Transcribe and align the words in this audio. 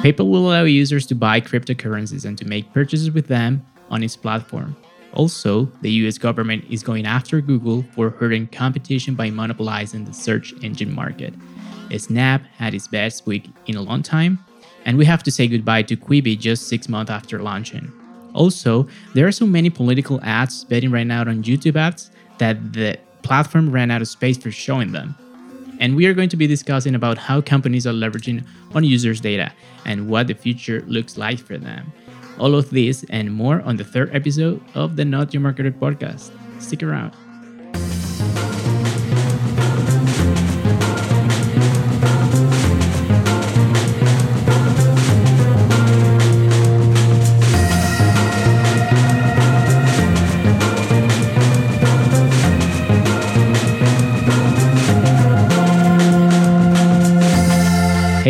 Uh-huh. 0.00 0.08
PayPal 0.08 0.30
will 0.30 0.48
allow 0.48 0.62
users 0.62 1.06
to 1.06 1.14
buy 1.14 1.42
cryptocurrencies 1.42 2.24
and 2.24 2.38
to 2.38 2.46
make 2.46 2.72
purchases 2.72 3.10
with 3.10 3.26
them 3.26 3.66
on 3.90 4.02
its 4.02 4.16
platform. 4.16 4.74
Also, 5.12 5.66
the 5.82 5.90
US 6.06 6.16
government 6.16 6.64
is 6.70 6.82
going 6.82 7.04
after 7.04 7.42
Google 7.42 7.84
for 7.94 8.08
hurting 8.08 8.46
competition 8.46 9.14
by 9.14 9.28
monopolizing 9.28 10.06
the 10.06 10.14
search 10.14 10.54
engine 10.62 10.94
market. 10.94 11.34
Snap 11.94 12.42
had 12.56 12.72
its 12.72 12.88
best 12.88 13.26
week 13.26 13.50
in 13.66 13.76
a 13.76 13.82
long 13.82 14.02
time, 14.02 14.38
and 14.86 14.96
we 14.96 15.04
have 15.04 15.22
to 15.24 15.30
say 15.30 15.46
goodbye 15.46 15.82
to 15.82 15.96
Quibi 15.96 16.38
just 16.38 16.68
six 16.68 16.88
months 16.88 17.10
after 17.10 17.42
launching. 17.42 17.92
Also, 18.32 18.88
there 19.12 19.26
are 19.26 19.32
so 19.32 19.44
many 19.44 19.68
political 19.68 20.18
ads 20.22 20.64
betting 20.64 20.90
right 20.90 21.06
now 21.06 21.20
on 21.20 21.42
YouTube 21.42 21.76
ads 21.76 22.10
that 22.38 22.72
the 22.72 22.96
platform 23.22 23.70
ran 23.70 23.90
out 23.90 24.00
of 24.00 24.08
space 24.08 24.38
for 24.38 24.50
showing 24.50 24.92
them. 24.92 25.14
And 25.80 25.96
we 25.96 26.06
are 26.06 26.14
going 26.14 26.28
to 26.28 26.36
be 26.36 26.46
discussing 26.46 26.94
about 26.94 27.18
how 27.18 27.40
companies 27.40 27.86
are 27.86 27.92
leveraging 27.92 28.44
on 28.74 28.84
users' 28.84 29.20
data 29.20 29.52
and 29.84 30.08
what 30.08 30.28
the 30.28 30.34
future 30.34 30.84
looks 30.86 31.16
like 31.16 31.38
for 31.38 31.58
them. 31.58 31.92
All 32.38 32.54
of 32.54 32.70
this 32.70 33.04
and 33.10 33.32
more 33.32 33.62
on 33.62 33.76
the 33.76 33.84
third 33.84 34.14
episode 34.14 34.62
of 34.74 34.96
the 34.96 35.04
Not 35.04 35.34
Your 35.34 35.42
Marketer 35.42 35.72
podcast. 35.72 36.30
Stick 36.60 36.82
around. 36.82 37.14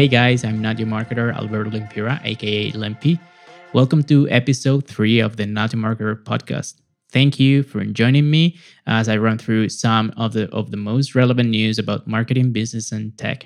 Hey 0.01 0.09
guys, 0.09 0.45
I'm 0.45 0.63
Not 0.63 0.79
Your 0.79 0.89
Marketer, 0.89 1.31
Alberto 1.37 1.69
Limpira, 1.69 2.25
aka 2.25 2.71
Limpy. 2.71 3.21
Welcome 3.75 4.03
to 4.05 4.27
episode 4.31 4.87
three 4.87 5.21
of 5.21 5.37
the 5.37 5.45
Not 5.45 5.75
Your 5.75 5.83
Marketer 5.83 6.25
podcast. 6.25 6.81
Thank 7.13 7.39
you 7.39 7.63
for 7.63 7.85
joining 7.85 8.31
me 8.31 8.57
as 8.87 9.11
I 9.11 9.19
run 9.19 9.37
through 9.37 9.69
some 9.69 10.11
of 10.17 10.33
the 10.33 10.49
of 10.55 10.71
the 10.71 10.79
most 10.79 11.15
relevant 11.15 11.51
news 11.51 11.79
about 11.79 12.07
marketing, 12.07 12.51
business, 12.51 12.93
and 12.93 13.15
tech. 13.19 13.45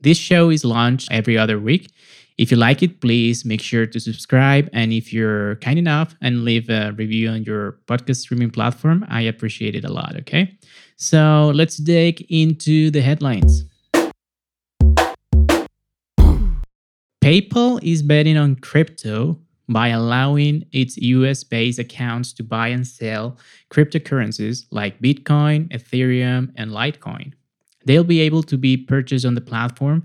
This 0.00 0.16
show 0.16 0.48
is 0.48 0.64
launched 0.64 1.12
every 1.12 1.36
other 1.36 1.60
week. 1.60 1.90
If 2.38 2.50
you 2.50 2.56
like 2.56 2.82
it, 2.82 3.02
please 3.02 3.44
make 3.44 3.60
sure 3.60 3.86
to 3.86 4.00
subscribe. 4.00 4.70
And 4.72 4.94
if 4.94 5.12
you're 5.12 5.56
kind 5.56 5.78
enough 5.78 6.14
and 6.22 6.42
leave 6.42 6.70
a 6.70 6.92
review 6.92 7.28
on 7.28 7.44
your 7.44 7.80
podcast 7.86 8.22
streaming 8.22 8.50
platform, 8.50 9.04
I 9.10 9.20
appreciate 9.20 9.74
it 9.74 9.84
a 9.84 9.92
lot. 9.92 10.16
Okay. 10.20 10.56
So 10.96 11.52
let's 11.54 11.76
dig 11.76 12.24
into 12.30 12.90
the 12.90 13.02
headlines. 13.02 13.66
PayPal 17.22 17.78
is 17.84 18.02
betting 18.02 18.36
on 18.36 18.56
crypto 18.56 19.38
by 19.68 19.88
allowing 19.88 20.64
its 20.72 20.96
US 20.96 21.44
based 21.44 21.78
accounts 21.78 22.32
to 22.32 22.42
buy 22.42 22.66
and 22.66 22.84
sell 22.84 23.38
cryptocurrencies 23.70 24.66
like 24.72 25.00
Bitcoin, 25.00 25.68
Ethereum, 25.68 26.50
and 26.56 26.72
Litecoin. 26.72 27.32
They'll 27.86 28.02
be 28.02 28.20
able 28.22 28.42
to 28.42 28.58
be 28.58 28.76
purchased 28.76 29.24
on 29.24 29.36
the 29.36 29.40
platform. 29.40 30.02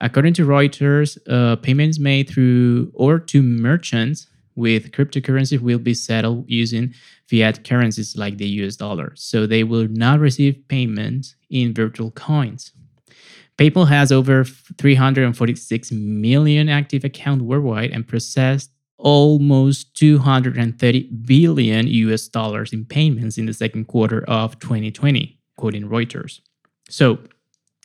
According 0.00 0.34
to 0.34 0.46
Reuters, 0.46 1.16
uh, 1.28 1.54
payments 1.54 2.00
made 2.00 2.28
through 2.28 2.90
or 2.92 3.20
to 3.20 3.40
merchants 3.40 4.26
with 4.56 4.90
cryptocurrency 4.90 5.60
will 5.60 5.78
be 5.78 5.94
settled 5.94 6.44
using 6.48 6.92
fiat 7.30 7.62
currencies 7.62 8.16
like 8.16 8.36
the 8.38 8.48
US 8.62 8.74
dollar. 8.74 9.12
So 9.14 9.46
they 9.46 9.62
will 9.62 9.86
not 9.86 10.18
receive 10.18 10.66
payments 10.66 11.36
in 11.50 11.72
virtual 11.72 12.10
coins. 12.10 12.72
PayPal 13.58 13.88
has 13.88 14.12
over 14.12 14.44
346 14.44 15.90
million 15.92 16.68
active 16.68 17.04
accounts 17.04 17.42
worldwide 17.42 17.90
and 17.90 18.06
processed 18.06 18.70
almost 18.98 19.94
230 19.96 21.10
billion 21.26 21.86
US 21.86 22.28
dollars 22.28 22.72
in 22.72 22.84
payments 22.84 23.36
in 23.36 23.46
the 23.46 23.54
second 23.54 23.86
quarter 23.86 24.24
of 24.28 24.58
2020, 24.60 25.38
quoting 25.56 25.88
Reuters. 25.88 26.40
So, 26.88 27.18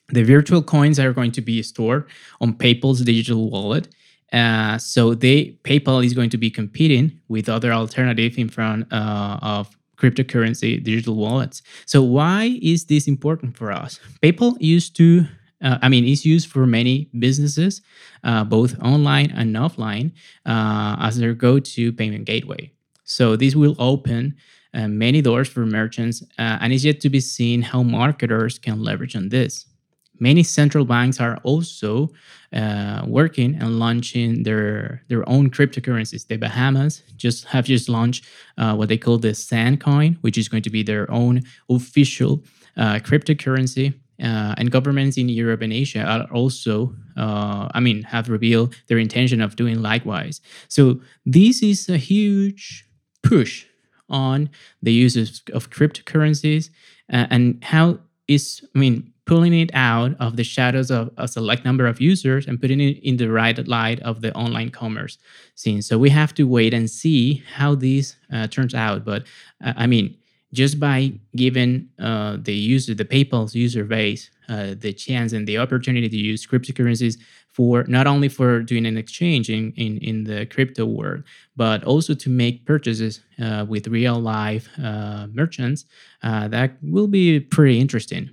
the 0.09 0.23
virtual 0.23 0.61
coins 0.61 0.99
are 0.99 1.13
going 1.13 1.31
to 1.31 1.41
be 1.41 1.63
stored 1.63 2.07
on 2.41 2.53
PayPal's 2.53 3.01
digital 3.01 3.49
wallet. 3.49 3.87
Uh, 4.31 4.77
so, 4.77 5.13
they 5.15 5.57
PayPal 5.63 6.05
is 6.05 6.13
going 6.13 6.29
to 6.31 6.37
be 6.37 6.51
competing 6.51 7.19
with 7.27 7.49
other 7.49 7.71
alternatives 7.71 8.37
in 8.37 8.49
front 8.49 8.91
uh, 8.93 9.39
of 9.41 9.75
cryptocurrency 9.97 10.83
digital 10.83 11.15
wallets. 11.15 11.61
So, 11.85 12.03
why 12.03 12.59
is 12.61 12.85
this 12.85 13.07
important 13.07 13.57
for 13.57 13.71
us? 13.71 13.99
PayPal 14.21 14.55
used 14.59 14.95
to 14.97 15.27
uh, 15.63 15.77
I 15.81 15.89
mean, 15.89 16.05
it's 16.05 16.25
used 16.25 16.49
for 16.49 16.67
many 16.67 17.09
businesses, 17.17 17.81
uh, 18.23 18.43
both 18.43 18.77
online 18.81 19.31
and 19.31 19.55
offline, 19.55 20.11
uh, 20.45 20.97
as 20.99 21.17
their 21.17 21.33
go 21.33 21.59
to 21.59 21.93
payment 21.93 22.25
gateway. 22.25 22.71
So, 23.05 23.35
this 23.35 23.55
will 23.55 23.75
open 23.79 24.35
uh, 24.73 24.87
many 24.87 25.21
doors 25.21 25.47
for 25.47 25.65
merchants, 25.65 26.21
uh, 26.37 26.57
and 26.61 26.73
it's 26.73 26.83
yet 26.83 26.99
to 27.01 27.09
be 27.09 27.19
seen 27.19 27.61
how 27.61 27.81
marketers 27.81 28.59
can 28.59 28.81
leverage 28.81 29.15
on 29.15 29.29
this. 29.29 29.65
Many 30.19 30.43
central 30.43 30.85
banks 30.85 31.19
are 31.19 31.37
also 31.43 32.09
uh, 32.53 33.03
working 33.07 33.55
and 33.55 33.79
launching 33.79 34.43
their 34.43 35.03
their 35.07 35.27
own 35.27 35.49
cryptocurrencies. 35.49 36.27
The 36.27 36.37
Bahamas 36.37 37.01
just 37.15 37.45
have 37.45 37.65
just 37.65 37.89
launched 37.89 38.25
what 38.55 38.89
they 38.89 38.97
call 38.97 39.17
the 39.17 39.33
Sand 39.33 39.81
Coin, 39.81 40.17
which 40.21 40.37
is 40.37 40.47
going 40.47 40.63
to 40.63 40.69
be 40.69 40.83
their 40.83 41.09
own 41.11 41.41
official 41.69 42.43
cryptocurrency 42.77 43.93
uh, 44.23 44.55
and 44.57 44.71
governments 44.71 45.17
in 45.17 45.29
Europe 45.29 45.61
and 45.61 45.73
Asia 45.73 46.03
are 46.03 46.25
also, 46.31 46.95
uh, 47.17 47.67
I 47.73 47.79
mean, 47.79 48.03
have 48.03 48.29
revealed 48.29 48.75
their 48.87 48.97
intention 48.97 49.41
of 49.41 49.55
doing 49.55 49.81
likewise. 49.81 50.41
So 50.69 51.01
this 51.25 51.61
is 51.61 51.89
a 51.89 51.97
huge 51.97 52.85
push 53.21 53.65
on 54.09 54.49
the 54.81 54.93
use 54.93 55.15
of, 55.53 55.69
cryptocurrencies 55.69 56.69
uh, 57.11 57.27
and 57.29 57.63
how 57.63 57.99
is, 58.27 58.65
I 58.75 58.79
mean, 58.79 59.11
pulling 59.25 59.53
it 59.53 59.71
out 59.73 60.15
of 60.19 60.35
the 60.35 60.43
shadows 60.43 60.91
of 60.91 61.09
a 61.17 61.27
select 61.27 61.63
number 61.63 61.87
of 61.87 62.01
users 62.01 62.45
and 62.45 62.59
putting 62.59 62.81
it 62.81 62.97
in 63.03 63.17
the 63.17 63.31
right 63.31 63.67
light 63.67 63.99
of 64.01 64.21
the 64.21 64.33
online 64.35 64.69
commerce 64.69 65.17
scene. 65.55 65.81
So 65.81 65.97
we 65.97 66.09
have 66.09 66.33
to 66.35 66.43
wait 66.43 66.73
and 66.73 66.89
see 66.89 67.43
how 67.55 67.75
this 67.75 68.15
uh, 68.31 68.47
turns 68.47 68.73
out. 68.73 69.05
But 69.05 69.23
uh, 69.63 69.73
I 69.77 69.87
mean, 69.87 70.17
just 70.53 70.79
by 70.79 71.11
giving 71.35 71.89
uh, 71.99 72.37
the 72.39 72.53
user, 72.53 72.93
the 72.93 73.03
PayPal's 73.03 73.55
user 73.55 73.83
base, 73.83 74.29
uh, 74.47 74.75
the 74.77 74.93
chance 74.93 75.33
and 75.33 75.47
the 75.47 75.57
opportunity 75.57 76.07
to 76.07 76.17
use 76.17 76.45
cryptocurrencies 76.45 77.17
for 77.51 77.83
not 77.87 78.07
only 78.07 78.29
for 78.29 78.61
doing 78.61 78.85
an 78.85 78.97
exchange 78.97 79.49
in, 79.49 79.73
in, 79.75 79.97
in 79.97 80.23
the 80.23 80.45
crypto 80.45 80.85
world, 80.85 81.23
but 81.55 81.83
also 81.83 82.13
to 82.13 82.29
make 82.29 82.65
purchases 82.65 83.21
uh, 83.41 83.65
with 83.67 83.87
real 83.87 84.19
life 84.19 84.69
uh, 84.81 85.27
merchants, 85.33 85.85
uh, 86.21 86.47
that 86.47 86.77
will 86.81 87.07
be 87.07 87.39
pretty 87.39 87.79
interesting. 87.79 88.29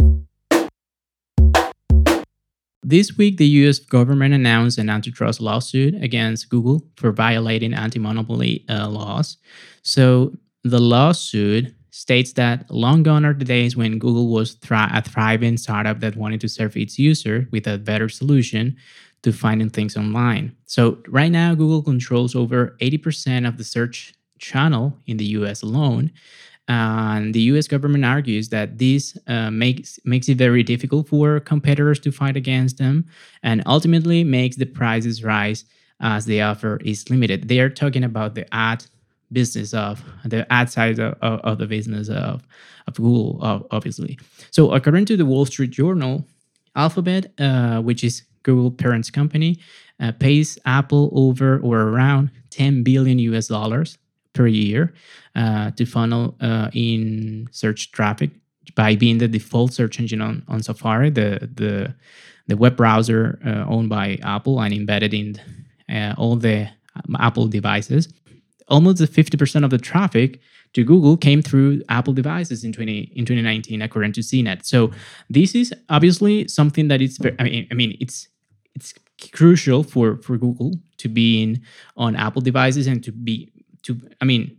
This 2.82 3.16
week, 3.16 3.37
the 3.37 3.47
US 3.47 3.78
government 3.78 4.34
announced 4.34 4.78
an 4.78 4.88
antitrust 4.88 5.41
lawsuit 5.41 5.94
against 6.02 6.48
Google 6.48 6.82
for 6.97 7.12
violating 7.12 7.75
anti 7.75 7.98
monopoly 7.98 8.64
uh, 8.69 8.88
laws. 8.88 9.37
So, 9.82 10.32
the 10.64 10.81
lawsuit 10.81 11.75
states 12.00 12.33
that 12.33 12.65
long 12.71 13.03
gone 13.03 13.27
are 13.27 13.34
the 13.34 13.44
days 13.44 13.77
when 13.77 13.99
Google 13.99 14.28
was 14.28 14.55
thri- 14.55 14.94
a 14.99 15.03
thriving 15.03 15.59
startup 15.59 16.00
that 16.00 16.16
wanted 16.16 16.41
to 16.41 16.49
serve 16.49 16.75
its 16.75 16.99
user 16.99 17.47
with 17.53 17.66
a 17.66 17.77
better 17.77 18.09
solution 18.09 18.75
to 19.22 19.34
finding 19.34 19.69
things 19.69 19.99
online. 19.99 20.56
So, 20.65 20.97
right 21.09 21.31
now, 21.31 21.55
Google 21.55 21.83
controls 21.83 22.34
over 22.34 22.75
80% 22.81 23.47
of 23.47 23.59
the 23.59 23.65
search 23.65 24.15
channel 24.38 24.97
in 25.06 25.19
the 25.19 25.27
US 25.38 25.61
alone. 25.62 26.11
And 26.69 27.34
the 27.34 27.43
US 27.53 27.69
government 27.69 28.06
argues 28.06 28.49
that 28.49 28.78
this 28.78 29.19
uh, 29.27 29.50
makes, 29.50 29.99
makes 30.06 30.27
it 30.31 30.38
very 30.38 30.62
difficult 30.62 31.06
for 31.06 31.38
competitors 31.41 32.00
to 32.00 32.11
fight 32.11 32.37
against 32.37 32.78
them 32.78 33.05
and 33.43 33.62
ultimately 33.67 34.25
makes 34.25 34.56
the 34.56 34.64
prices 34.64 35.23
rise 35.23 35.67
as 36.00 36.25
the 36.25 36.41
offer 36.41 36.79
is 36.82 37.11
limited. 37.11 37.49
They 37.49 37.61
are 37.61 37.69
talking 37.69 38.05
about 38.05 38.35
the 38.37 38.46
ad 38.55 38.87
business 39.32 39.73
of 39.75 40.03
the 40.25 40.50
ad 40.53 40.71
side 40.71 40.99
of, 40.99 41.15
of 41.21 41.59
the 41.59 41.67
business 41.67 42.09
of, 42.09 42.43
of 42.87 42.94
Google, 42.94 43.38
obviously. 43.71 44.19
So, 44.50 44.73
according 44.73 45.05
to 45.06 45.17
the 45.17 45.27
Wall 45.27 45.47
Street 45.47 45.71
Journal, 45.71 46.27
Alphabet, 46.77 47.32
uh, 47.38 47.81
which 47.81 48.05
is 48.05 48.23
Google 48.43 48.71
parent's 48.71 49.11
company, 49.11 49.59
uh, 50.00 50.12
pays 50.12 50.59
Apple 50.65 51.11
over 51.12 51.59
or 51.61 51.82
around 51.82 52.31
10 52.50 52.82
billion 52.82 53.19
US 53.19 53.49
dollars 53.49 53.99
per 54.32 54.47
year 54.47 54.94
uh, 55.35 55.71
to 55.73 55.85
funnel 55.85 56.37
uh, 56.41 56.71
in 56.73 57.49
search 57.50 57.93
traffic 57.93 58.31
by 58.75 58.94
being 58.94 59.19
the 59.19 59.29
default 59.29 59.73
search 59.73 59.99
engine 59.99 60.21
on, 60.21 60.44
on 60.49 60.62
Safari, 60.62 61.11
the, 61.11 61.50
the, 61.55 61.94
the 62.47 62.56
web 62.56 62.77
browser 62.77 63.38
uh, 63.44 63.65
owned 63.69 63.88
by 63.88 64.19
Apple 64.23 64.61
and 64.61 64.73
embedded 64.73 65.12
in 65.12 65.41
uh, 65.93 66.15
all 66.17 66.37
the 66.37 66.69
um, 66.94 67.17
Apple 67.19 67.49
devices 67.49 68.09
almost 68.70 69.02
50% 69.02 69.64
of 69.64 69.70
the 69.70 69.78
traffic 69.78 70.40
to 70.75 70.84
Google 70.84 71.17
came 71.17 71.43
through 71.43 71.82
Apple 71.88 72.12
devices 72.12 72.64
in 72.64 72.72
20 72.72 73.12
in 73.14 73.25
2019, 73.25 73.82
according 73.82 74.12
to 74.12 74.20
CNET. 74.20 74.64
So 74.64 74.90
this 75.28 75.55
is 75.55 75.75
obviously 75.88 76.46
something 76.49 76.88
that 76.88 77.00
it's 77.02 77.19
I 77.38 77.43
mean, 77.43 77.67
I 77.70 77.75
mean 77.75 77.96
it's 78.00 78.28
it's 78.75 78.94
crucial 79.32 79.82
for 79.82 80.17
for 80.19 80.38
Google 80.38 80.72
to 80.99 81.08
be 81.08 81.43
in 81.43 81.62
on 81.96 82.17
Apple 82.17 82.40
devices 82.40 82.87
and 82.87 83.02
to 83.05 83.12
be 83.12 83.50
to 83.82 84.00
I 84.20 84.25
mean 84.25 84.56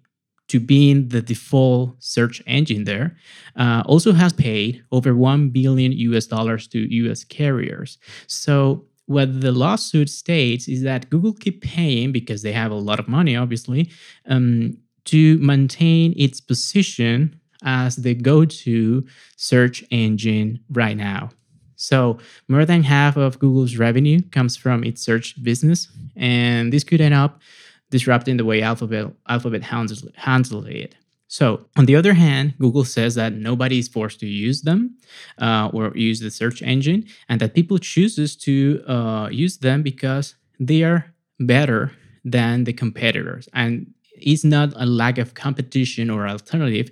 to 0.52 0.60
being 0.60 1.08
the 1.08 1.22
default 1.22 1.96
search 2.04 2.44
engine 2.46 2.84
there, 2.84 3.16
uh, 3.56 3.84
also 3.86 4.12
has 4.12 4.34
paid 4.34 4.84
over 4.92 5.16
1 5.16 5.50
billion 5.52 5.94
US 5.94 6.26
dollars 6.26 6.68
to 6.68 6.80
US 7.06 7.24
carriers. 7.24 7.98
So 8.28 8.84
what 9.06 9.42
the 9.42 9.52
lawsuit 9.52 10.10
states 10.10 10.68
is 10.68 10.84
that 10.84 11.10
Google 11.10 11.34
keep 11.34 11.62
paying 11.62 12.12
because 12.12 12.42
they 12.42 12.54
have 12.54 12.72
a 12.72 12.76
lot 12.76 13.00
of 13.00 13.08
money, 13.08 13.36
obviously, 13.36 13.92
um, 14.28 14.78
to 15.06 15.38
maintain 15.40 16.14
its 16.16 16.40
position 16.40 17.40
as 17.64 17.98
the 17.98 18.16
go-to 18.16 19.06
search 19.36 19.84
engine 19.92 20.60
right 20.70 20.98
now. 20.98 21.30
So 21.76 22.20
more 22.48 22.66
than 22.66 22.84
half 22.84 23.18
of 23.18 23.40
Google's 23.40 23.76
revenue 23.76 24.22
comes 24.32 24.56
from 24.56 24.84
its 24.84 25.02
search 25.02 25.42
business, 25.44 25.88
and 26.16 26.72
this 26.72 26.84
could 26.84 27.02
end 27.02 27.16
up 27.16 27.42
disrupting 27.90 28.38
the 28.38 28.46
way 28.46 28.62
Alphabet, 28.62 29.12
Alphabet 29.28 29.64
handles, 29.64 30.08
handles 30.16 30.66
it. 30.68 30.96
So, 31.32 31.66
on 31.78 31.86
the 31.86 31.96
other 31.96 32.12
hand, 32.12 32.56
Google 32.60 32.84
says 32.84 33.16
that 33.16 33.32
nobody 33.32 33.80
is 33.80 33.88
forced 33.88 34.20
to 34.20 34.28
use 34.28 34.64
them 34.64 34.98
uh, 35.38 35.70
or 35.74 35.96
use 35.96 36.20
the 36.20 36.30
search 36.30 36.62
engine, 36.62 37.06
and 37.30 37.40
that 37.40 37.54
people 37.54 37.78
chooses 37.78 38.36
to 38.48 38.84
uh, 38.86 39.30
use 39.32 39.56
them 39.60 39.82
because 39.82 40.36
they 40.60 40.84
are 40.84 41.06
better 41.40 41.94
than 42.26 42.66
the 42.66 42.74
competitors, 42.74 43.48
and 43.54 43.94
it's 44.12 44.44
not 44.44 44.74
a 44.76 44.86
lack 44.86 45.18
of 45.18 45.34
competition 45.34 46.10
or 46.10 46.28
alternative 46.28 46.92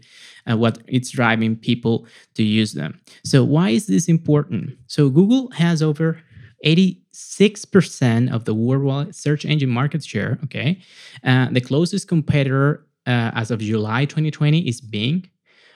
uh, 0.50 0.56
what 0.56 0.78
it's 0.88 1.10
driving 1.10 1.58
people 1.58 2.08
to 2.36 2.44
use 2.44 2.72
them. 2.72 2.98
So, 3.26 3.44
why 3.44 3.72
is 3.72 3.88
this 3.88 4.08
important? 4.08 4.78
So, 4.88 5.10
Google 5.10 5.52
has 5.52 5.84
over 5.84 6.18
86% 6.66 8.34
of 8.34 8.46
the 8.46 8.54
worldwide 8.54 9.16
search 9.16 9.44
engine 9.44 9.70
market 9.70 10.06
share. 10.06 10.40
Okay. 10.46 10.80
Uh, 11.26 11.48
the 11.52 11.62
closest 11.62 12.08
competitor 12.08 12.86
uh, 13.10 13.32
as 13.34 13.50
of 13.52 13.60
July 13.60 14.06
2020 14.06 14.66
is 14.68 14.80
Bing 14.80 15.28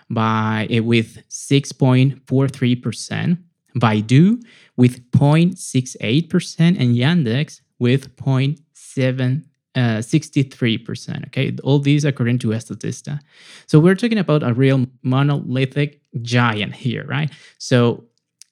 by 0.09 0.69
uh, 0.71 0.81
with 0.83 1.27
6.43%, 1.30 3.38
Baidu 3.77 4.41
with 4.77 5.12
0.68%, 5.12 6.59
and 6.59 6.95
Yandex 6.95 7.59
with 7.80 8.15
0.7 8.18 9.44
uh, 9.75 9.80
63%. 9.80 11.25
Okay, 11.27 11.56
all 11.63 11.80
these 11.80 12.06
according 12.06 12.38
to 12.39 12.50
Statista. 12.50 13.19
So 13.65 13.80
we're 13.80 13.95
talking 13.95 14.19
about 14.19 14.44
a 14.44 14.53
real 14.53 14.85
monolithic 15.01 16.00
giant 16.21 16.75
here, 16.75 17.03
right? 17.07 17.31
So, 17.57 18.03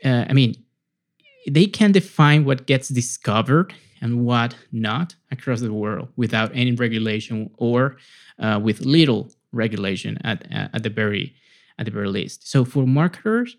uh, 0.03 0.25
I 0.27 0.33
mean, 0.33 0.55
they 1.47 1.67
can 1.67 1.91
define 1.91 2.45
what 2.45 2.65
gets 2.65 2.89
discovered 2.89 3.71
and 4.01 4.25
what 4.25 4.56
not 4.71 5.15
across 5.31 5.62
the 5.62 5.74
world 5.74 6.09
without 6.15 6.51
any 6.53 6.71
regulation 6.71 7.50
or 7.57 7.98
uh, 8.39 8.59
with 8.62 8.81
little 8.81 9.31
regulation 9.51 10.18
at, 10.24 10.45
at 10.51 10.83
the 10.83 10.89
very 10.89 11.36
at 11.77 11.86
the 11.86 11.92
very 11.92 12.07
least. 12.09 12.48
So 12.48 12.65
for 12.65 12.86
marketers, 12.86 13.56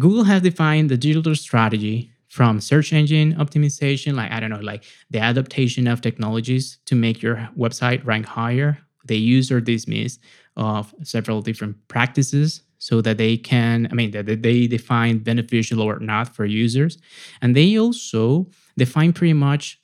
Google 0.00 0.24
has 0.24 0.42
defined 0.42 0.90
the 0.90 0.96
digital 0.96 1.34
strategy 1.34 2.10
from 2.28 2.60
search 2.60 2.92
engine 2.92 3.34
optimization, 3.36 4.14
like 4.14 4.30
I 4.30 4.40
don't 4.40 4.50
know, 4.50 4.60
like 4.60 4.84
the 5.10 5.18
adaptation 5.18 5.86
of 5.86 6.00
technologies 6.00 6.78
to 6.86 6.94
make 6.94 7.22
your 7.22 7.48
website 7.56 8.04
rank 8.04 8.26
higher. 8.26 8.78
Use 9.10 9.50
or 9.50 9.58
dismiss 9.58 10.18
of 10.56 10.94
several 11.02 11.40
different 11.40 11.76
practices 11.88 12.60
so 12.78 13.00
that 13.00 13.18
they 13.18 13.36
can, 13.36 13.88
I 13.90 13.94
mean, 13.94 14.12
that 14.12 14.42
they 14.42 14.66
define 14.66 15.18
beneficial 15.18 15.82
or 15.82 15.98
not 15.98 16.34
for 16.34 16.44
users. 16.44 16.98
And 17.42 17.54
they 17.56 17.78
also 17.78 18.46
define 18.76 19.12
pretty 19.12 19.32
much 19.32 19.80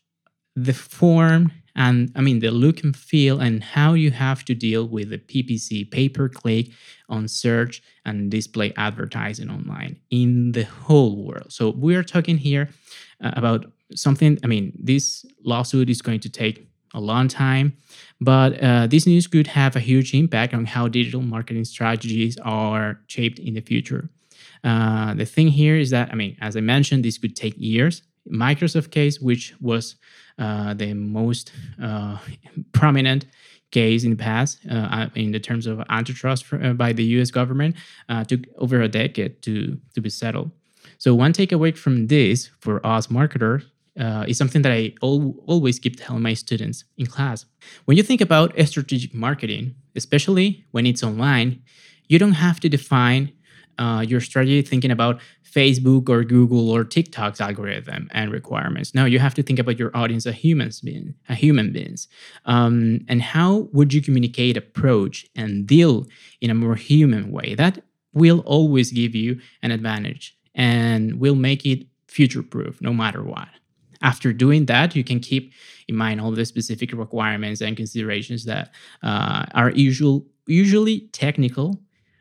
the 0.57 0.73
form 0.73 1.51
and 1.77 2.13
I 2.15 2.21
mean 2.21 2.39
the 2.39 2.51
look 2.51 2.85
and 2.85 2.97
feel 2.97 3.41
and 3.41 3.63
how 3.63 3.95
you 3.95 4.11
have 4.13 4.45
to 4.45 4.55
deal 4.55 4.87
with 4.87 5.11
the 5.11 5.19
PPC 5.19 5.91
pay 5.91 6.09
per 6.09 6.29
click 6.29 6.71
on 7.09 7.27
search 7.27 7.83
and 8.05 8.31
display 8.31 8.73
advertising 8.77 9.51
online 9.51 9.97
in 10.11 10.53
the 10.53 10.65
whole 10.65 11.25
world. 11.25 11.53
So 11.53 11.71
we 11.71 11.97
are 11.97 12.05
talking 12.05 12.39
here 12.39 12.69
uh, 13.23 13.33
about 13.35 13.67
something. 13.95 14.39
I 14.45 14.47
mean, 14.47 14.73
this 14.81 15.25
lawsuit 15.45 15.91
is 15.91 16.01
going 16.01 16.21
to 16.21 16.31
take 16.31 16.69
a 16.95 17.01
long 17.01 17.29
time. 17.29 17.77
But 18.21 18.63
uh, 18.63 18.87
this 18.87 19.07
news 19.07 19.27
could 19.27 19.49
have 19.49 19.77
a 19.77 19.81
huge 19.81 20.15
impact 20.15 20.55
on 20.55 20.65
how 20.65 20.89
digital 20.89 21.21
marketing 21.21 21.65
strategies 21.65 22.39
are 22.39 23.01
shaped 23.09 23.39
in 23.39 23.55
the 23.55 23.61
future. 23.61 24.09
Uh, 24.63 25.13
the 25.15 25.27
thing 25.27 25.49
here 25.49 25.77
is 25.77 25.91
that, 25.91 26.11
I 26.11 26.15
mean, 26.15 26.37
as 26.41 26.57
I 26.57 26.61
mentioned, 26.61 27.05
this 27.05 27.19
could 27.19 27.37
take 27.37 27.55
years. 27.59 28.03
Microsoft 28.31 28.91
case, 28.91 29.21
which 29.21 29.55
was 29.61 29.97
uh, 30.39 30.73
the 30.75 30.95
most 30.95 31.53
uh, 31.83 32.19
prominent 32.73 33.27
case 33.71 34.05
in 34.05 34.11
the 34.11 34.17
past 34.17 34.59
uh, 34.71 35.09
in 35.15 35.33
the 35.33 35.41
terms 35.41 35.67
of 35.67 35.83
antitrust 35.91 36.45
for, 36.45 36.63
uh, 36.65 36.73
by 36.73 36.93
the 36.93 37.05
U.S. 37.17 37.31
government, 37.31 37.77
took 38.29 38.41
over 38.59 38.81
a 38.81 38.89
decade 38.89 39.43
to 39.43 39.79
to 39.95 40.01
be 40.01 40.09
settled. 40.09 40.51
So 40.99 41.15
one 41.15 41.33
takeaway 41.33 41.77
from 41.77 42.07
this 42.07 42.51
for 42.61 42.85
us 42.87 43.11
marketers 43.11 43.65
uh, 43.99 44.25
is 44.27 44.39
something 44.39 44.63
that 44.63 44.73
I 44.73 44.95
al- 45.03 45.35
always 45.47 45.79
keep 45.79 45.97
telling 45.97 46.23
my 46.23 46.35
students 46.35 46.85
in 46.97 47.07
class. 47.07 47.47
When 47.85 47.97
you 47.97 48.03
think 48.03 48.21
about 48.21 48.53
strategic 48.67 49.15
marketing, 49.15 49.75
especially 49.95 50.65
when 50.73 50.87
it's 50.87 51.03
online, 51.03 51.63
you 52.09 52.19
don't 52.19 52.33
have 52.33 52.61
to 52.61 52.69
define 52.69 53.33
uh, 53.79 54.05
your 54.07 54.21
strategy 54.21 54.63
thinking 54.63 54.91
about 54.91 55.21
Facebook 55.55 56.09
or 56.09 56.25
Google 56.25 56.71
or 56.71 56.85
TikTok's 56.85 57.41
algorithm 57.41 58.09
and 58.13 58.33
requirements. 58.33 58.95
No, 58.95 59.05
you 59.05 59.19
have 59.19 59.35
to 59.35 59.43
think 59.43 59.59
about 59.59 59.79
your 59.79 59.97
audience, 59.97 60.27
a 60.27 60.33
humans 60.33 60.81
being, 60.81 61.15
a 61.29 61.35
human 61.35 61.73
beings, 61.73 62.09
um, 62.45 63.01
and 63.09 63.23
how 63.23 63.69
would 63.73 63.93
you 63.93 64.03
communicate, 64.03 64.57
approach, 64.57 65.27
and 65.37 65.67
deal 65.67 66.07
in 66.41 66.51
a 66.51 66.55
more 66.55 66.75
human 66.75 67.31
way. 67.31 67.55
That 67.55 67.83
will 68.13 68.41
always 68.41 68.93
give 68.93 69.15
you 69.15 69.41
an 69.63 69.71
advantage 69.71 70.37
and 70.55 71.21
will 71.21 71.35
make 71.35 71.67
it 71.67 71.87
future 72.07 72.43
proof 72.43 72.81
no 72.81 72.93
matter 72.93 73.23
what. 73.23 73.49
After 74.05 74.35
doing 74.35 74.67
that, 74.67 74.95
you 74.95 75.03
can 75.03 75.19
keep 75.19 75.53
in 75.89 75.97
mind 75.97 76.21
all 76.21 76.31
the 76.31 76.45
specific 76.45 76.93
requirements 76.93 77.63
and 77.63 77.75
considerations 77.75 78.45
that 78.45 78.71
uh, 79.03 79.47
are 79.55 79.71
usual, 79.71 80.27
usually 80.47 81.09
technical 81.13 81.81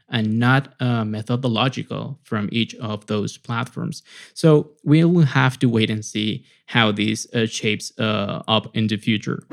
and 0.09 0.39
not 0.39 0.73
uh, 0.79 1.03
methodological 1.03 2.19
from 2.23 2.47
each 2.53 2.73
of 2.75 3.05
those 3.07 3.37
platforms. 3.37 4.01
So 4.33 4.71
we 4.85 5.03
will 5.03 5.25
have 5.25 5.59
to 5.59 5.67
wait 5.67 5.89
and 5.89 6.05
see 6.05 6.45
how 6.67 6.93
this 6.93 7.27
uh, 7.33 7.47
shapes 7.47 7.91
uh, 7.99 8.43
up 8.47 8.73
in 8.73 8.87
the 8.87 8.97
future. 8.97 9.43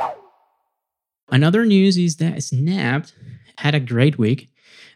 Another 1.31 1.66
news 1.66 1.99
is 1.99 2.16
that 2.16 2.40
Snap 2.45 3.07
had 3.59 3.75
a 3.75 3.81
great 3.81 4.19
week. 4.19 4.50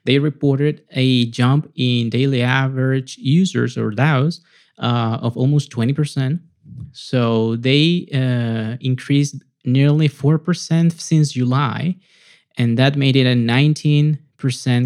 They 0.05 0.21
reported 0.21 0.85
a 0.91 1.27
jump 1.27 1.73
in 1.75 2.11
daily 2.11 2.43
average 2.43 3.17
users 3.19 3.77
or 3.77 3.91
DAUs 3.91 4.41
uh, 4.79 5.19
of 5.21 5.37
almost 5.37 5.73
20%. 5.73 6.39
So 6.95 7.57
they 7.57 8.09
uh, 8.15 8.77
increased 8.81 9.43
nearly 9.65 10.09
4% 10.09 10.93
since 10.93 11.33
July, 11.33 11.97
and 12.57 12.79
that 12.79 12.97
made 12.97 13.17
it 13.17 13.27
a 13.27 13.35
19% 13.35 14.19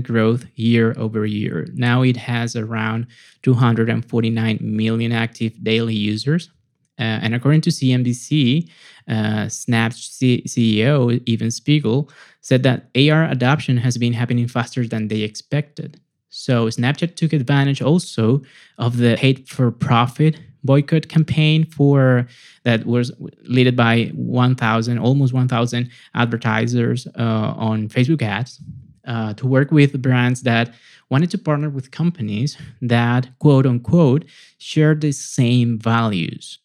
growth 0.02 0.46
year 0.54 0.94
over 0.96 1.26
year. 1.26 1.66
Now 1.74 2.02
it 2.02 2.16
has 2.16 2.56
around 2.56 3.06
249 3.42 4.58
million 4.62 5.12
active 5.12 5.62
daily 5.62 5.94
users. 5.94 6.50
Uh, 6.98 7.20
and 7.22 7.34
according 7.34 7.60
to 7.60 7.70
CNBC, 7.70 8.70
uh, 9.08 9.48
C- 9.48 10.42
CEO, 10.46 11.32
Evan 11.32 11.50
Spiegel, 11.50 12.10
said 12.40 12.62
that 12.62 12.88
AR 12.96 13.24
adoption 13.24 13.76
has 13.76 13.98
been 13.98 14.14
happening 14.14 14.48
faster 14.48 14.86
than 14.86 15.08
they 15.08 15.20
expected. 15.20 16.00
So 16.30 16.66
Snapchat 16.68 17.16
took 17.16 17.32
advantage 17.32 17.82
also 17.82 18.42
of 18.78 18.96
the 18.96 19.16
hate 19.16 19.48
for 19.48 19.70
profit 19.70 20.38
boycott 20.64 21.08
campaign 21.08 21.64
for 21.64 22.26
that 22.64 22.86
was 22.86 23.12
led 23.48 23.76
by 23.76 24.10
1000 24.14 24.98
almost 24.98 25.32
1000 25.32 25.90
advertisers 26.14 27.06
uh, 27.18 27.54
on 27.56 27.88
facebook 27.88 28.22
ads 28.22 28.60
uh, 29.06 29.32
to 29.34 29.46
work 29.46 29.70
with 29.70 30.00
brands 30.02 30.42
that 30.42 30.74
wanted 31.10 31.30
to 31.30 31.38
partner 31.38 31.70
with 31.70 31.90
companies 31.90 32.58
that 32.82 33.28
quote 33.38 33.66
unquote 33.66 34.24
share 34.58 34.94
the 34.94 35.12
same 35.12 35.78
values 35.78 36.58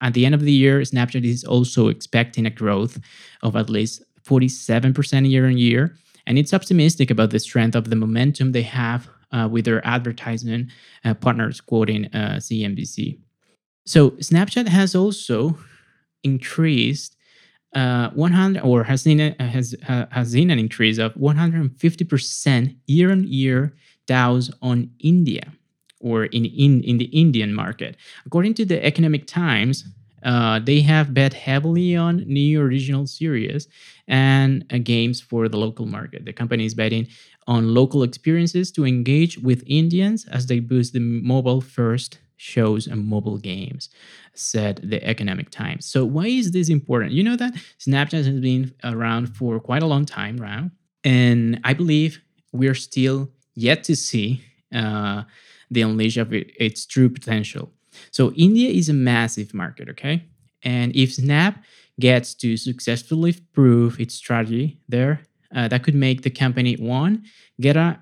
at 0.00 0.14
the 0.14 0.26
end 0.26 0.34
of 0.34 0.42
the 0.42 0.52
year 0.52 0.80
snapchat 0.80 1.24
is 1.24 1.44
also 1.44 1.88
expecting 1.88 2.46
a 2.46 2.50
growth 2.50 2.98
of 3.42 3.56
at 3.56 3.70
least 3.70 4.02
47% 4.24 5.30
year 5.30 5.46
on 5.46 5.56
year 5.56 5.94
and 6.26 6.38
it's 6.38 6.52
optimistic 6.52 7.10
about 7.10 7.30
the 7.30 7.38
strength 7.38 7.76
of 7.76 7.90
the 7.90 7.96
momentum 7.96 8.52
they 8.52 8.62
have 8.62 9.08
uh, 9.32 9.48
with 9.50 9.64
their 9.64 9.84
advertisement 9.86 10.70
uh, 11.04 11.14
partners, 11.14 11.60
quoting 11.60 12.06
uh, 12.06 12.36
CNBC. 12.38 13.18
So 13.86 14.10
Snapchat 14.12 14.68
has 14.68 14.94
also 14.94 15.58
increased 16.24 17.16
uh, 17.74 18.10
100 18.10 18.62
or 18.62 18.84
has 18.84 19.02
seen 19.02 19.20
a, 19.20 19.34
has 19.38 19.74
uh, 19.88 20.06
has 20.10 20.32
seen 20.32 20.50
an 20.50 20.58
increase 20.58 20.98
of 20.98 21.14
150% 21.14 22.76
year 22.86 23.10
on 23.10 23.24
year 23.28 23.76
DAUs 24.06 24.50
on 24.62 24.90
India 25.00 25.52
or 26.00 26.24
in, 26.26 26.44
in 26.46 26.82
in 26.82 26.98
the 26.98 27.06
Indian 27.06 27.54
market. 27.54 27.96
According 28.24 28.54
to 28.54 28.64
the 28.64 28.84
Economic 28.84 29.26
Times, 29.26 29.84
uh, 30.24 30.58
they 30.58 30.80
have 30.80 31.14
bet 31.14 31.34
heavily 31.34 31.94
on 31.94 32.24
new 32.26 32.60
original 32.60 33.06
series 33.06 33.68
and 34.08 34.64
uh, 34.72 34.78
games 34.78 35.20
for 35.20 35.48
the 35.48 35.58
local 35.58 35.86
market. 35.86 36.24
The 36.24 36.32
company 36.32 36.64
is 36.64 36.74
betting 36.74 37.06
on 37.46 37.74
local 37.74 38.02
experiences 38.02 38.72
to 38.72 38.84
engage 38.84 39.38
with 39.38 39.62
Indians 39.66 40.26
as 40.26 40.46
they 40.46 40.58
boost 40.58 40.92
the 40.94 41.00
mobile 41.00 41.60
first 41.60 42.18
shows 42.36 42.86
and 42.86 43.06
mobile 43.06 43.38
games, 43.38 43.88
said 44.34 44.80
the 44.82 45.02
Economic 45.04 45.50
Times. 45.50 45.86
So, 45.86 46.04
why 46.04 46.26
is 46.26 46.52
this 46.52 46.68
important? 46.68 47.12
You 47.12 47.24
know 47.24 47.36
that 47.36 47.54
Snapchat 47.78 48.24
has 48.24 48.40
been 48.40 48.74
around 48.84 49.34
for 49.36 49.58
quite 49.60 49.82
a 49.82 49.86
long 49.86 50.04
time 50.04 50.36
now, 50.36 50.70
and 51.04 51.60
I 51.64 51.74
believe 51.74 52.20
we're 52.52 52.74
still 52.74 53.30
yet 53.54 53.84
to 53.84 53.96
see 53.96 54.42
uh, 54.74 55.22
the 55.70 55.82
unleash 55.82 56.16
of 56.16 56.32
it, 56.32 56.52
its 56.58 56.86
true 56.86 57.08
potential. 57.08 57.72
So, 58.10 58.32
India 58.32 58.70
is 58.70 58.88
a 58.88 58.94
massive 58.94 59.54
market, 59.54 59.88
okay? 59.90 60.24
And 60.62 60.94
if 60.94 61.14
Snap 61.14 61.62
gets 61.98 62.34
to 62.34 62.56
successfully 62.56 63.34
prove 63.52 63.98
its 63.98 64.14
strategy 64.14 64.78
there, 64.88 65.22
uh, 65.54 65.68
that 65.68 65.82
could 65.82 65.94
make 65.94 66.22
the 66.22 66.30
company 66.30 66.74
one 66.74 67.24
get 67.60 67.76
a 67.76 67.98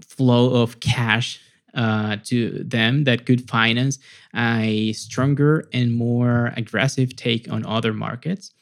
flow 0.00 0.62
of 0.62 0.80
cash 0.80 1.40
uh, 1.78 2.16
to 2.24 2.64
them 2.64 3.04
that 3.04 3.24
could 3.24 3.48
finance 3.48 3.98
a 4.34 4.92
stronger 4.94 5.64
and 5.72 5.94
more 5.94 6.52
aggressive 6.56 7.14
take 7.14 7.50
on 7.50 7.64
other 7.64 7.92
markets. 7.92 8.52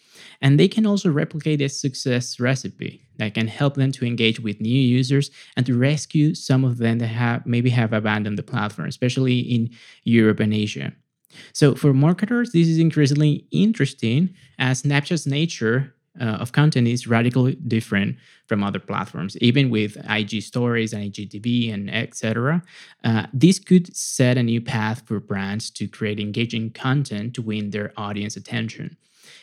And 0.43 0.61
they 0.61 0.69
can 0.69 0.85
also 0.87 1.11
replicate 1.11 1.63
a 1.63 1.69
success 1.71 2.39
recipe 2.39 3.01
that 3.17 3.33
can 3.33 3.49
help 3.49 3.75
them 3.75 3.91
to 3.93 4.05
engage 4.05 4.39
with 4.41 4.61
new 4.61 4.69
users 4.69 5.31
and 5.57 5.65
to 5.65 5.79
rescue 5.79 6.35
some 6.35 6.63
of 6.63 6.77
them 6.77 6.99
that 6.99 7.07
have 7.07 7.47
maybe 7.47 7.71
have 7.71 7.95
abandoned 7.95 8.37
the 8.37 8.43
platform, 8.43 8.87
especially 8.87 9.39
in 9.39 9.71
Europe 10.05 10.41
and 10.41 10.53
Asia. 10.53 10.93
So 11.55 11.75
for 11.75 11.95
marketers, 11.95 12.53
this 12.53 12.69
is 12.69 12.79
increasingly 12.79 13.47
interesting 13.51 14.35
as 14.59 14.83
Snapchat's 14.83 15.27
nature 15.27 15.95
uh, 16.21 16.25
of 16.25 16.53
content 16.53 16.89
is 16.89 17.07
radically 17.07 17.55
different 17.67 18.17
from 18.47 18.63
other 18.63 18.79
platforms, 18.79 19.37
even 19.39 19.71
with 19.71 19.97
IG 20.09 20.43
stories 20.43 20.93
and 20.93 21.13
IGTV 21.13 21.73
and 21.73 21.91
etc. 21.91 22.63
Uh, 23.05 23.27
this 23.33 23.59
could 23.59 23.95
set 23.97 24.39
a 24.39 24.43
new 24.43 24.61
path 24.61 25.03
for 25.07 25.21
brands 25.21 25.71
to 25.71 25.89
create 25.89 26.21
engaging 26.21 26.71
content 26.71 27.35
to 27.35 27.43
win 27.43 27.71
their 27.71 27.93
audience 27.97 28.37
attention. 28.37 28.97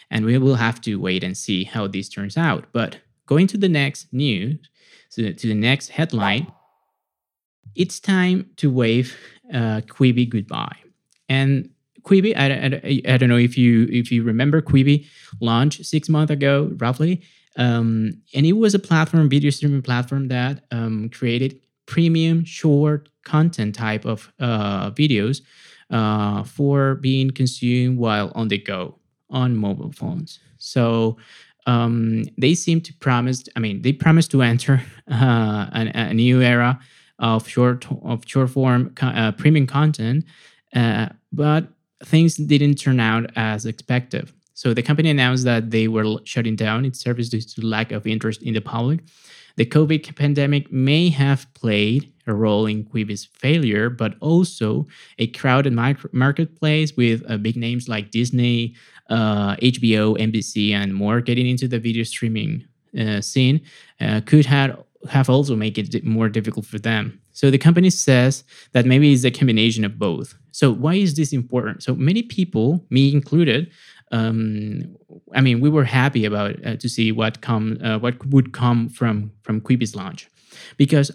And 0.09 0.25
we 0.25 0.37
will 0.37 0.55
have 0.55 0.79
to 0.81 0.95
wait 0.95 1.23
and 1.23 1.35
see 1.35 1.63
how 1.63 1.87
this 1.87 2.09
turns 2.09 2.37
out. 2.37 2.65
But 2.71 2.99
going 3.25 3.47
to 3.47 3.57
the 3.57 3.69
next 3.69 4.13
news, 4.13 4.59
so 5.09 5.21
to 5.31 5.47
the 5.47 5.53
next 5.53 5.89
headline, 5.89 6.51
it's 7.75 7.99
time 7.99 8.49
to 8.57 8.71
wave 8.71 9.17
uh, 9.53 9.81
Quibi 9.81 10.29
goodbye. 10.29 10.77
And 11.27 11.69
Quibi, 12.03 12.35
I, 12.35 12.45
I, 12.47 13.13
I, 13.13 13.17
don't 13.17 13.29
know 13.29 13.37
if 13.37 13.57
you 13.57 13.87
if 13.91 14.11
you 14.11 14.23
remember 14.23 14.61
Quibi 14.61 15.05
launched 15.39 15.85
six 15.85 16.09
months 16.09 16.31
ago, 16.31 16.71
roughly, 16.77 17.21
um, 17.57 18.21
and 18.33 18.45
it 18.45 18.53
was 18.53 18.73
a 18.73 18.79
platform, 18.79 19.29
video 19.29 19.49
streaming 19.49 19.81
platform 19.81 20.27
that 20.27 20.65
um, 20.71 21.09
created 21.09 21.59
premium 21.85 22.43
short 22.45 23.09
content 23.23 23.75
type 23.75 24.05
of 24.05 24.31
uh, 24.39 24.91
videos 24.91 25.41
uh, 25.89 26.43
for 26.43 26.95
being 26.95 27.31
consumed 27.31 27.97
while 27.97 28.31
on 28.35 28.47
the 28.47 28.57
go 28.57 28.99
on 29.29 29.55
mobile 29.55 29.91
phones. 29.91 30.39
So 30.57 31.17
um, 31.65 32.23
they 32.37 32.55
seem 32.55 32.81
to 32.81 32.93
promise. 32.95 33.43
I 33.55 33.59
mean, 33.59 33.81
they 33.81 33.93
promised 33.93 34.31
to 34.31 34.41
enter 34.41 34.81
uh, 35.11 35.69
a, 35.73 35.91
a, 35.93 36.13
new 36.13 36.41
era 36.41 36.79
of 37.19 37.47
short 37.47 37.85
of 38.03 38.23
short 38.25 38.49
form 38.49 38.93
uh, 39.01 39.31
premium 39.33 39.67
content, 39.67 40.25
uh, 40.75 41.09
but 41.31 41.67
things 42.05 42.35
didn't 42.35 42.75
turn 42.75 42.99
out 42.99 43.31
as 43.35 43.65
expected. 43.65 44.31
So 44.53 44.73
the 44.73 44.83
company 44.83 45.09
announced 45.09 45.45
that 45.45 45.71
they 45.71 45.87
were 45.87 46.19
shutting 46.25 46.55
down 46.55 46.85
its 46.85 46.99
service 46.99 47.29
due 47.29 47.41
to 47.41 47.65
lack 47.65 47.91
of 47.91 48.05
interest 48.05 48.43
in 48.43 48.53
the 48.53 48.61
public. 48.61 49.01
The 49.55 49.65
COVID 49.65 50.15
pandemic 50.15 50.71
may 50.71 51.09
have 51.09 51.51
played 51.53 52.11
a 52.25 52.33
role 52.33 52.65
in 52.65 52.85
Quibi's 52.85 53.25
failure, 53.25 53.89
but 53.89 54.15
also 54.19 54.87
a 55.19 55.27
crowded 55.27 55.73
marketplace 56.11 56.95
with 56.95 57.23
uh, 57.29 57.37
big 57.37 57.57
names 57.57 57.87
like 57.87 58.11
Disney, 58.11 58.75
uh, 59.09 59.55
HBO, 59.57 60.17
NBC, 60.17 60.71
and 60.71 60.93
more 60.93 61.21
getting 61.21 61.47
into 61.47 61.67
the 61.67 61.79
video 61.79 62.03
streaming 62.03 62.65
uh, 62.99 63.21
scene 63.21 63.61
uh, 63.99 64.21
could 64.25 64.45
have 64.45 64.83
have 65.09 65.29
also 65.29 65.55
made 65.55 65.77
it 65.77 66.05
more 66.05 66.29
difficult 66.29 66.65
for 66.65 66.79
them. 66.79 67.19
So 67.33 67.51
the 67.51 67.57
company 67.57 67.89
says 67.89 68.43
that 68.71 68.85
maybe 68.85 69.11
it's 69.11 69.23
a 69.23 69.31
combination 69.31 69.83
of 69.83 69.99
both. 69.99 70.35
So 70.51 70.71
why 70.71 70.95
is 70.95 71.15
this 71.15 71.33
important? 71.33 71.83
So 71.83 71.95
many 71.95 72.23
people, 72.23 72.85
me 72.89 73.11
included, 73.11 73.71
um, 74.11 74.95
I 75.33 75.41
mean, 75.41 75.59
we 75.59 75.69
were 75.69 75.83
happy 75.83 76.25
about 76.25 76.63
uh, 76.65 76.75
to 76.75 76.87
see 76.87 77.11
what 77.11 77.41
come 77.41 77.77
uh, 77.83 77.97
what 77.97 78.23
would 78.27 78.53
come 78.53 78.87
from 78.89 79.31
from 79.41 79.59
Quibi's 79.59 79.95
launch, 79.95 80.29
because 80.77 81.11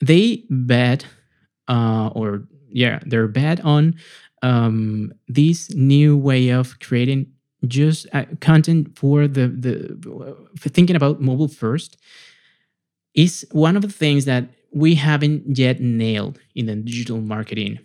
they 0.00 0.44
bet 0.48 1.04
uh, 1.66 2.10
or 2.14 2.46
yeah 2.70 3.00
they're 3.04 3.26
bet 3.26 3.64
on 3.64 3.96
um, 4.42 5.12
this 5.26 5.74
new 5.74 6.16
way 6.16 6.50
of 6.50 6.78
creating 6.78 7.26
just 7.66 8.06
uh, 8.12 8.24
content 8.40 8.96
for 8.96 9.26
the 9.26 9.48
the 9.48 10.36
for 10.56 10.68
thinking 10.68 10.94
about 10.94 11.20
mobile 11.20 11.48
first 11.48 11.96
is 13.14 13.46
one 13.50 13.76
of 13.76 13.82
the 13.82 13.88
things 13.88 14.24
that 14.26 14.50
we 14.76 14.94
haven't 14.94 15.56
yet 15.56 15.80
nailed 15.80 16.38
in 16.54 16.66
the 16.66 16.76
digital 16.76 17.22
marketing 17.22 17.78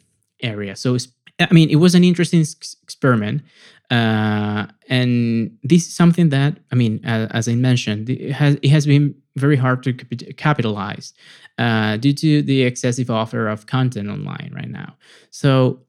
area. 0.43 0.75
So, 0.75 0.97
I 1.39 1.53
mean, 1.53 1.69
it 1.69 1.77
was 1.77 1.95
an 1.95 2.03
interesting 2.03 2.41
experiment. 2.41 3.43
Uh, 3.89 4.67
and 4.89 5.57
this 5.63 5.87
is 5.87 5.93
something 5.93 6.29
that, 6.29 6.57
I 6.69 6.75
mean, 6.75 6.99
uh, 7.05 7.29
as 7.31 7.47
I 7.47 7.55
mentioned, 7.55 8.09
it 8.09 8.33
has, 8.33 8.57
it 8.61 8.69
has 8.69 8.85
been 8.85 9.15
very 9.37 9.55
hard 9.55 9.83
to 9.83 9.93
capitalize 9.93 11.13
uh, 11.57 11.95
due 11.95 12.13
to 12.13 12.41
the 12.41 12.63
excessive 12.63 13.09
offer 13.09 13.47
of 13.47 13.67
content 13.67 14.09
online 14.09 14.51
right 14.53 14.69
now. 14.69 14.97
So, 15.29 15.79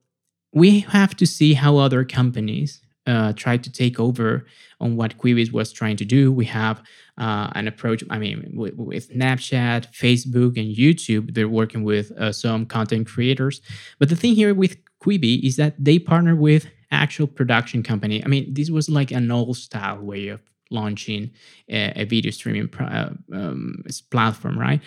we 0.55 0.81
have 0.81 1.17
to 1.17 1.27
see 1.27 1.55
how 1.55 1.79
other 1.79 2.05
companies 2.05 2.82
uh, 3.07 3.33
tried 3.33 3.65
to 3.65 3.73
take 3.73 3.99
over 3.99 4.47
on 4.81 4.97
what 4.97 5.19
Quibi 5.19 5.51
was 5.53 5.73
trying 5.73 5.97
to 5.97 6.05
do. 6.05 6.33
We 6.33 6.45
have 6.47 6.83
uh, 7.19 7.51
an 7.55 7.69
approach, 7.69 8.05
I 8.11 8.19
mean, 8.19 8.53
with, 8.55 8.75
with, 8.75 9.13
Snapchat, 9.13 9.93
Facebook, 9.93 10.57
and 10.57 10.75
YouTube, 10.75 11.35
they're 11.35 11.49
working 11.49 11.83
with 11.83 12.13
uh, 12.13 12.33
some 12.33 12.67
content 12.67 13.09
creators. 13.09 13.61
But 13.99 14.09
the 14.09 14.17
thing 14.17 14.35
here 14.35 14.55
with 14.55 14.77
Quibi 15.01 15.43
is 15.43 15.57
that 15.57 15.75
they 15.79 15.99
partner 15.99 16.37
with 16.37 16.67
actual 16.91 17.27
production 17.27 17.83
company. 17.83 18.25
I 18.25 18.29
mean, 18.29 18.55
this 18.55 18.71
was 18.71 18.89
like 18.89 19.11
an 19.11 19.31
old 19.31 19.57
style 19.57 20.01
way 20.01 20.29
of 20.29 20.41
launching 20.71 21.31
a, 21.69 22.03
a 22.03 22.05
video 22.05 22.31
streaming 22.31 22.73
uh, 22.79 23.11
um, 23.33 23.83
platform, 24.11 24.59
right? 24.59 24.81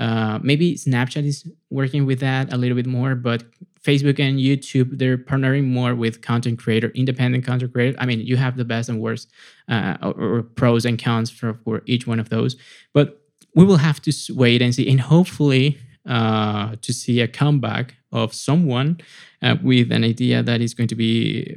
Uh, 0.00 0.38
maybe 0.42 0.74
Snapchat 0.76 1.24
is 1.26 1.46
working 1.68 2.06
with 2.06 2.20
that 2.20 2.52
a 2.52 2.56
little 2.56 2.74
bit 2.74 2.86
more, 2.86 3.14
but 3.14 3.44
Facebook 3.82 4.18
and 4.18 4.38
YouTube 4.38 4.98
they're 4.98 5.18
partnering 5.18 5.66
more 5.66 5.94
with 5.94 6.22
content 6.22 6.58
creator, 6.58 6.90
independent 6.94 7.44
content 7.44 7.72
creator. 7.72 7.96
I 8.00 8.06
mean, 8.06 8.20
you 8.20 8.36
have 8.36 8.56
the 8.56 8.64
best 8.64 8.88
and 8.88 9.00
worst, 9.00 9.30
uh, 9.68 9.96
or, 10.02 10.36
or, 10.36 10.42
pros 10.42 10.86
and 10.86 11.02
cons 11.02 11.30
for, 11.30 11.54
for 11.64 11.82
each 11.86 12.06
one 12.06 12.18
of 12.18 12.30
those. 12.30 12.56
But 12.94 13.20
we 13.54 13.64
will 13.64 13.76
have 13.76 14.00
to 14.02 14.12
wait 14.30 14.62
and 14.62 14.74
see, 14.74 14.88
and 14.90 15.00
hopefully 15.00 15.78
uh, 16.08 16.76
to 16.80 16.92
see 16.92 17.20
a 17.20 17.28
comeback 17.28 17.96
of 18.10 18.32
someone 18.32 19.00
uh, 19.42 19.56
with 19.62 19.92
an 19.92 20.02
idea 20.04 20.42
that 20.42 20.62
is 20.62 20.72
going 20.72 20.88
to 20.88 20.94
be 20.94 21.56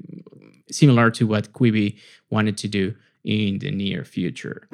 similar 0.70 1.12
to 1.12 1.26
what 1.26 1.54
Quibi 1.54 1.98
wanted 2.30 2.58
to 2.58 2.68
do 2.68 2.94
in 3.24 3.60
the 3.60 3.72
near 3.72 4.04
future. 4.04 4.68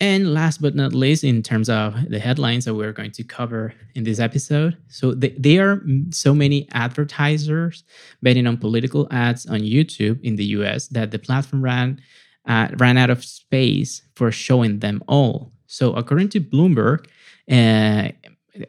And 0.00 0.32
last 0.32 0.62
but 0.62 0.76
not 0.76 0.94
least, 0.94 1.24
in 1.24 1.42
terms 1.42 1.68
of 1.68 1.96
the 2.08 2.20
headlines 2.20 2.66
that 2.66 2.74
we're 2.74 2.92
going 2.92 3.10
to 3.12 3.24
cover 3.24 3.74
in 3.96 4.04
this 4.04 4.20
episode, 4.20 4.76
so 4.86 5.12
there 5.12 5.72
are 5.72 5.82
so 6.10 6.32
many 6.32 6.68
advertisers 6.72 7.82
betting 8.22 8.46
on 8.46 8.58
political 8.58 9.08
ads 9.10 9.44
on 9.46 9.60
YouTube 9.60 10.20
in 10.22 10.36
the 10.36 10.44
US 10.44 10.86
that 10.88 11.10
the 11.10 11.18
platform 11.18 11.62
ran 11.62 12.00
uh, 12.46 12.68
ran 12.78 12.96
out 12.96 13.10
of 13.10 13.24
space 13.24 14.02
for 14.14 14.30
showing 14.30 14.78
them 14.78 15.02
all. 15.08 15.52
So 15.66 15.92
according 15.94 16.30
to 16.30 16.40
Bloomberg, 16.40 17.06
uh, 17.50 18.08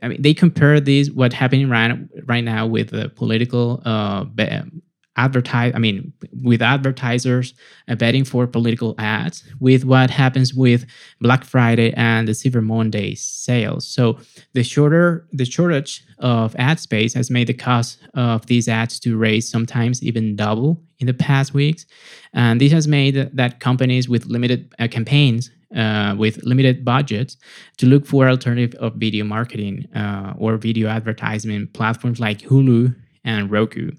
I 0.04 0.08
mean, 0.08 0.22
they 0.22 0.34
compare 0.34 0.80
this 0.80 1.10
what 1.10 1.32
happening 1.34 1.70
right, 1.70 1.98
right 2.26 2.44
now 2.44 2.68
with 2.68 2.90
the 2.90 3.10
political 3.10 3.82
uh, 3.86 4.26
advertise 5.26 5.72
i 5.78 5.80
mean 5.86 5.98
with 6.50 6.62
advertisers 6.62 7.54
uh, 7.90 7.96
betting 7.96 8.26
for 8.32 8.48
political 8.48 8.92
ads 8.98 9.44
with 9.60 9.82
what 9.86 10.10
happens 10.10 10.54
with 10.54 10.82
black 11.22 11.44
friday 11.44 11.90
and 11.94 12.28
the 12.28 12.34
cyber 12.34 12.64
monday 12.64 13.16
sales. 13.16 13.88
So 13.88 14.20
the 14.54 14.64
shorter 14.64 15.28
the 15.34 15.46
shortage 15.46 16.04
of 16.20 16.56
ad 16.58 16.80
space 16.80 17.14
has 17.14 17.30
made 17.30 17.48
the 17.48 17.54
cost 17.54 18.00
of 18.14 18.46
these 18.46 18.68
ads 18.68 19.00
to 19.02 19.18
raise 19.18 19.50
sometimes 19.50 20.04
even 20.04 20.36
double 20.36 20.82
in 21.00 21.08
the 21.08 21.14
past 21.14 21.54
weeks. 21.54 21.86
And 22.34 22.60
this 22.62 22.72
has 22.72 22.88
made 22.88 23.16
that 23.34 23.60
companies 23.60 24.10
with 24.10 24.26
limited 24.26 24.74
uh, 24.80 24.88
campaigns 24.88 25.52
uh, 25.76 26.16
with 26.18 26.44
limited 26.44 26.84
budgets 26.84 27.38
to 27.78 27.86
look 27.86 28.06
for 28.06 28.28
alternative 28.28 28.74
of 28.80 28.96
video 28.96 29.24
marketing 29.24 29.86
uh, 29.96 30.34
or 30.38 30.58
video 30.58 30.90
advertisement 30.90 31.74
platforms 31.74 32.20
like 32.20 32.40
hulu 32.42 32.96
and 33.24 33.52
roku 33.52 33.92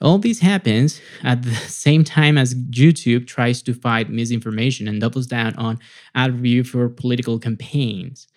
All 0.00 0.18
this 0.18 0.40
happens 0.40 1.00
at 1.22 1.42
the 1.42 1.54
same 1.54 2.04
time 2.04 2.36
as 2.36 2.54
YouTube 2.54 3.26
tries 3.26 3.62
to 3.62 3.74
fight 3.74 4.10
misinformation 4.10 4.88
and 4.88 5.00
doubles 5.00 5.26
down 5.26 5.54
on 5.56 5.78
ad 6.14 6.34
review 6.34 6.64
for 6.64 6.88
political 6.88 7.38
campaigns. 7.38 8.28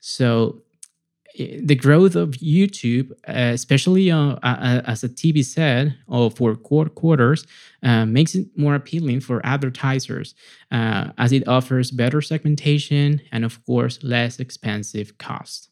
So 0.00 0.62
the 1.36 1.74
growth 1.74 2.16
of 2.16 2.30
YouTube, 2.30 3.10
uh, 3.28 3.52
especially 3.52 4.10
uh, 4.10 4.36
uh, 4.42 4.82
as 4.86 5.04
a 5.04 5.08
TV 5.08 5.44
set 5.44 5.88
or 6.08 6.30
for 6.30 6.56
quarters, 6.56 7.46
uh, 7.82 8.06
makes 8.06 8.34
it 8.34 8.46
more 8.56 8.74
appealing 8.74 9.20
for 9.20 9.44
advertisers 9.44 10.34
uh, 10.70 11.10
as 11.18 11.32
it 11.32 11.46
offers 11.46 11.90
better 11.90 12.22
segmentation 12.22 13.20
and, 13.32 13.44
of 13.44 13.64
course, 13.66 14.02
less 14.02 14.40
expensive 14.40 15.18
costs. 15.18 15.68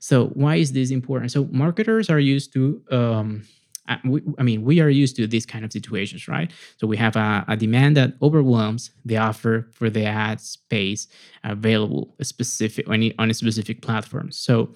So, 0.00 0.28
why 0.28 0.56
is 0.56 0.72
this 0.72 0.90
important? 0.90 1.30
So, 1.32 1.48
marketers 1.50 2.10
are 2.10 2.20
used 2.20 2.52
to 2.54 2.82
um, 2.90 3.44
I, 3.86 4.42
mean, 4.42 4.62
we 4.62 4.80
are 4.80 4.88
used 4.88 5.16
to 5.16 5.26
these 5.26 5.44
kind 5.44 5.64
of 5.64 5.72
situations, 5.72 6.26
right? 6.26 6.50
So 6.78 6.86
we 6.86 6.96
have 6.96 7.16
a, 7.16 7.44
a, 7.48 7.56
demand 7.56 7.96
that 7.98 8.14
overwhelms 8.22 8.90
the 9.04 9.18
offer 9.18 9.68
for 9.72 9.90
the 9.90 10.06
ad 10.06 10.40
space 10.40 11.06
available 11.42 12.14
specific 12.22 12.88
on, 12.88 13.12
on 13.18 13.30
a 13.30 13.34
specific 13.34 13.82
platform. 13.82 14.32
So 14.32 14.74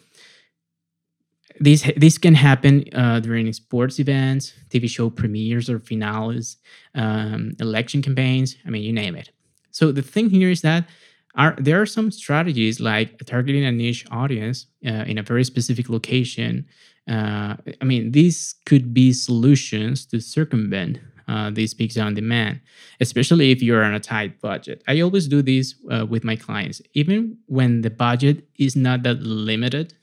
this 1.61 1.91
this 1.97 2.19
can 2.19 2.35
happen 2.35 2.85
uh, 2.93 3.21
during 3.21 3.53
sports 3.53 3.99
events, 3.99 4.53
TV 4.69 4.89
show 4.89 5.11
premieres 5.11 5.69
or 5.69 5.79
finales, 5.79 6.57
um, 6.95 7.53
election 7.59 8.03
campaigns. 8.03 8.57
I 8.67 8.71
mean, 8.71 8.83
you 8.83 8.93
name 8.93 9.17
it. 9.17 9.31
So 9.71 9.93
the 9.93 10.03
thing 10.03 10.31
here 10.31 10.51
is 10.51 10.61
that 10.63 10.89
are 11.35 11.57
there 11.59 11.81
are 11.81 11.87
some 11.87 12.11
strategies 12.11 12.81
like 12.81 13.19
targeting 13.27 13.65
a 13.65 13.73
niche 13.73 14.07
audience 14.11 14.67
uh, 14.87 15.05
in 15.07 15.19
a 15.19 15.23
very 15.23 15.45
specific 15.45 15.89
location. 15.89 16.67
Uh, 17.09 17.57
I 17.81 17.85
mean, 17.85 18.13
these 18.13 18.55
could 18.67 18.93
be 18.93 19.13
solutions 19.13 20.05
to 20.07 20.21
circumvent 20.21 21.01
uh, 21.29 21.51
this 21.51 21.75
peaks 21.75 21.97
on 21.97 22.15
demand, 22.15 22.61
especially 23.01 23.51
if 23.51 23.63
you're 23.63 23.85
on 23.85 23.95
a 23.95 24.01
tight 24.01 24.41
budget. 24.41 24.83
I 24.89 25.01
always 25.01 25.29
do 25.29 25.43
this 25.43 25.75
uh, 25.91 26.07
with 26.07 26.25
my 26.25 26.37
clients, 26.37 26.81
even 26.95 27.37
when 27.47 27.83
the 27.83 27.91
budget 27.91 28.49
is 28.59 28.75
not 28.75 29.03
that 29.03 29.23
limited. 29.23 29.95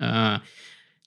Uh, 0.00 0.40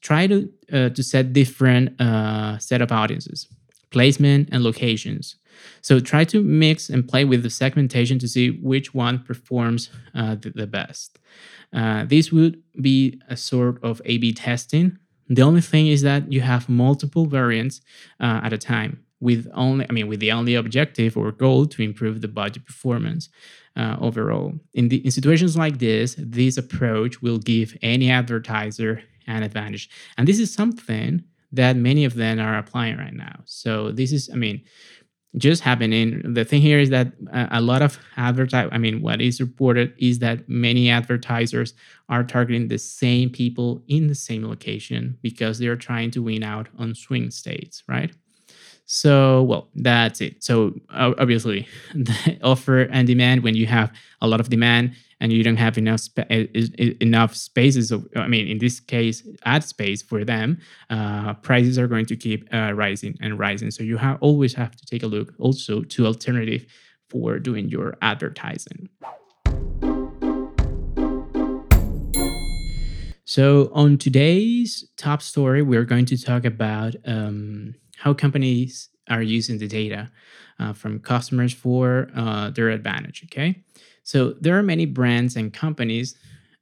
try 0.01 0.27
to 0.27 0.49
uh, 0.73 0.89
to 0.89 1.03
set 1.03 1.33
different 1.33 1.99
uh, 2.01 2.57
set 2.57 2.81
of 2.81 2.91
audiences, 2.91 3.47
placement, 3.91 4.49
and 4.51 4.63
locations. 4.63 5.35
So 5.81 5.99
try 5.99 6.23
to 6.25 6.41
mix 6.41 6.89
and 6.89 7.07
play 7.07 7.25
with 7.25 7.43
the 7.43 7.49
segmentation 7.49 8.19
to 8.19 8.27
see 8.27 8.51
which 8.51 8.93
one 8.93 9.23
performs 9.23 9.89
uh, 10.13 10.35
the, 10.35 10.51
the, 10.51 10.67
best. 10.67 11.17
This 11.71 12.31
would 12.31 12.61
be 12.79 13.19
a 13.27 13.35
sort 13.35 13.83
of 13.83 14.01
A/B 14.05 14.33
testing. 14.33 14.97
The 15.29 15.41
only 15.41 15.61
thing 15.61 15.87
is 15.87 16.01
that 16.03 16.31
you 16.31 16.41
have 16.41 16.69
multiple 16.69 17.25
variants 17.25 17.81
uh, 18.19 18.41
at 18.43 18.53
a 18.53 18.57
time 18.57 19.03
with 19.19 19.47
only 19.55 19.83
i 19.89 19.91
mean 19.91 20.07
with 20.07 20.19
the 20.19 20.31
only 20.31 20.53
objective 20.53 21.17
or 21.17 21.31
goal 21.31 21.65
to 21.65 21.81
improve 21.81 22.21
the 22.21 22.27
budget 22.27 22.63
performance 22.67 23.29
uh, 23.75 23.97
overall 23.99 24.53
in, 24.75 24.89
the, 24.89 25.03
in 25.03 25.09
situations 25.09 25.57
like 25.57 25.79
this 25.79 26.13
this 26.19 26.55
approach 26.55 27.19
will 27.19 27.39
give 27.39 27.75
any 27.81 28.11
advertiser 28.11 29.01
an 29.27 29.43
advantage. 29.43 29.89
And 30.17 30.27
this 30.27 30.39
is 30.39 30.53
something 30.53 31.23
that 31.51 31.75
many 31.75 32.05
of 32.05 32.15
them 32.15 32.39
are 32.39 32.57
applying 32.57 32.97
right 32.97 33.13
now. 33.13 33.41
So 33.45 33.91
this 33.91 34.11
is, 34.11 34.29
I 34.31 34.35
mean, 34.35 34.63
just 35.37 35.61
happening. 35.61 36.33
The 36.33 36.45
thing 36.45 36.61
here 36.61 36.79
is 36.79 36.89
that 36.89 37.07
uh, 37.31 37.47
a 37.51 37.61
lot 37.61 37.81
of 37.81 37.99
advertise. 38.17 38.69
I 38.71 38.77
mean, 38.77 39.01
what 39.01 39.21
is 39.21 39.39
reported 39.39 39.93
is 39.97 40.19
that 40.19 40.47
many 40.49 40.89
advertisers 40.89 41.73
are 42.09 42.23
targeting 42.23 42.67
the 42.67 42.79
same 42.79 43.29
people 43.29 43.83
in 43.87 44.07
the 44.07 44.15
same 44.15 44.45
location 44.47 45.17
because 45.21 45.59
they 45.59 45.67
are 45.67 45.75
trying 45.75 46.11
to 46.11 46.23
win 46.23 46.43
out 46.43 46.67
on 46.77 46.95
swing 46.95 47.31
states, 47.31 47.83
right? 47.87 48.11
So, 48.89 49.43
well, 49.43 49.67
that's 49.75 50.21
it. 50.21 50.41
So, 50.41 50.73
obviously, 50.89 51.67
the 51.93 52.39
offer 52.41 52.83
and 52.83 53.05
demand, 53.05 53.43
when 53.43 53.53
you 53.53 53.67
have 53.67 53.91
a 54.21 54.27
lot 54.29 54.39
of 54.39 54.47
demand 54.47 54.95
and 55.19 55.33
you 55.33 55.43
don't 55.43 55.57
have 55.57 55.77
enough 55.77 55.99
spa- 55.99 56.23
enough 56.29 57.35
spaces, 57.35 57.91
of, 57.91 58.07
I 58.15 58.27
mean, 58.27 58.47
in 58.47 58.59
this 58.59 58.79
case, 58.79 59.27
ad 59.43 59.65
space 59.65 60.01
for 60.01 60.23
them, 60.23 60.59
uh, 60.89 61.33
prices 61.33 61.77
are 61.77 61.87
going 61.87 62.05
to 62.05 62.15
keep 62.15 62.47
uh, 62.53 62.71
rising 62.73 63.17
and 63.19 63.37
rising. 63.37 63.71
So, 63.71 63.83
you 63.83 63.99
always 64.21 64.53
have 64.53 64.73
to 64.77 64.85
take 64.85 65.03
a 65.03 65.07
look 65.07 65.33
also 65.37 65.81
to 65.81 66.05
alternative 66.05 66.65
for 67.09 67.39
doing 67.39 67.67
your 67.67 67.97
advertising. 68.01 68.87
So, 73.25 73.69
on 73.73 73.97
today's 73.97 74.89
top 74.95 75.21
story, 75.21 75.61
we're 75.61 75.83
going 75.83 76.05
to 76.05 76.17
talk 76.17 76.45
about 76.45 76.95
um, 77.05 77.75
how 77.97 78.13
companies 78.13 78.89
are 79.09 79.21
using 79.21 79.57
the 79.57 79.67
data 79.67 80.11
uh, 80.59 80.73
from 80.73 80.99
customers 80.99 81.53
for 81.53 82.09
uh, 82.15 82.49
their 82.51 82.69
advantage. 82.69 83.23
Okay, 83.25 83.63
so 84.03 84.33
there 84.41 84.57
are 84.57 84.63
many 84.63 84.85
brands 84.85 85.35
and 85.35 85.53
companies 85.53 86.15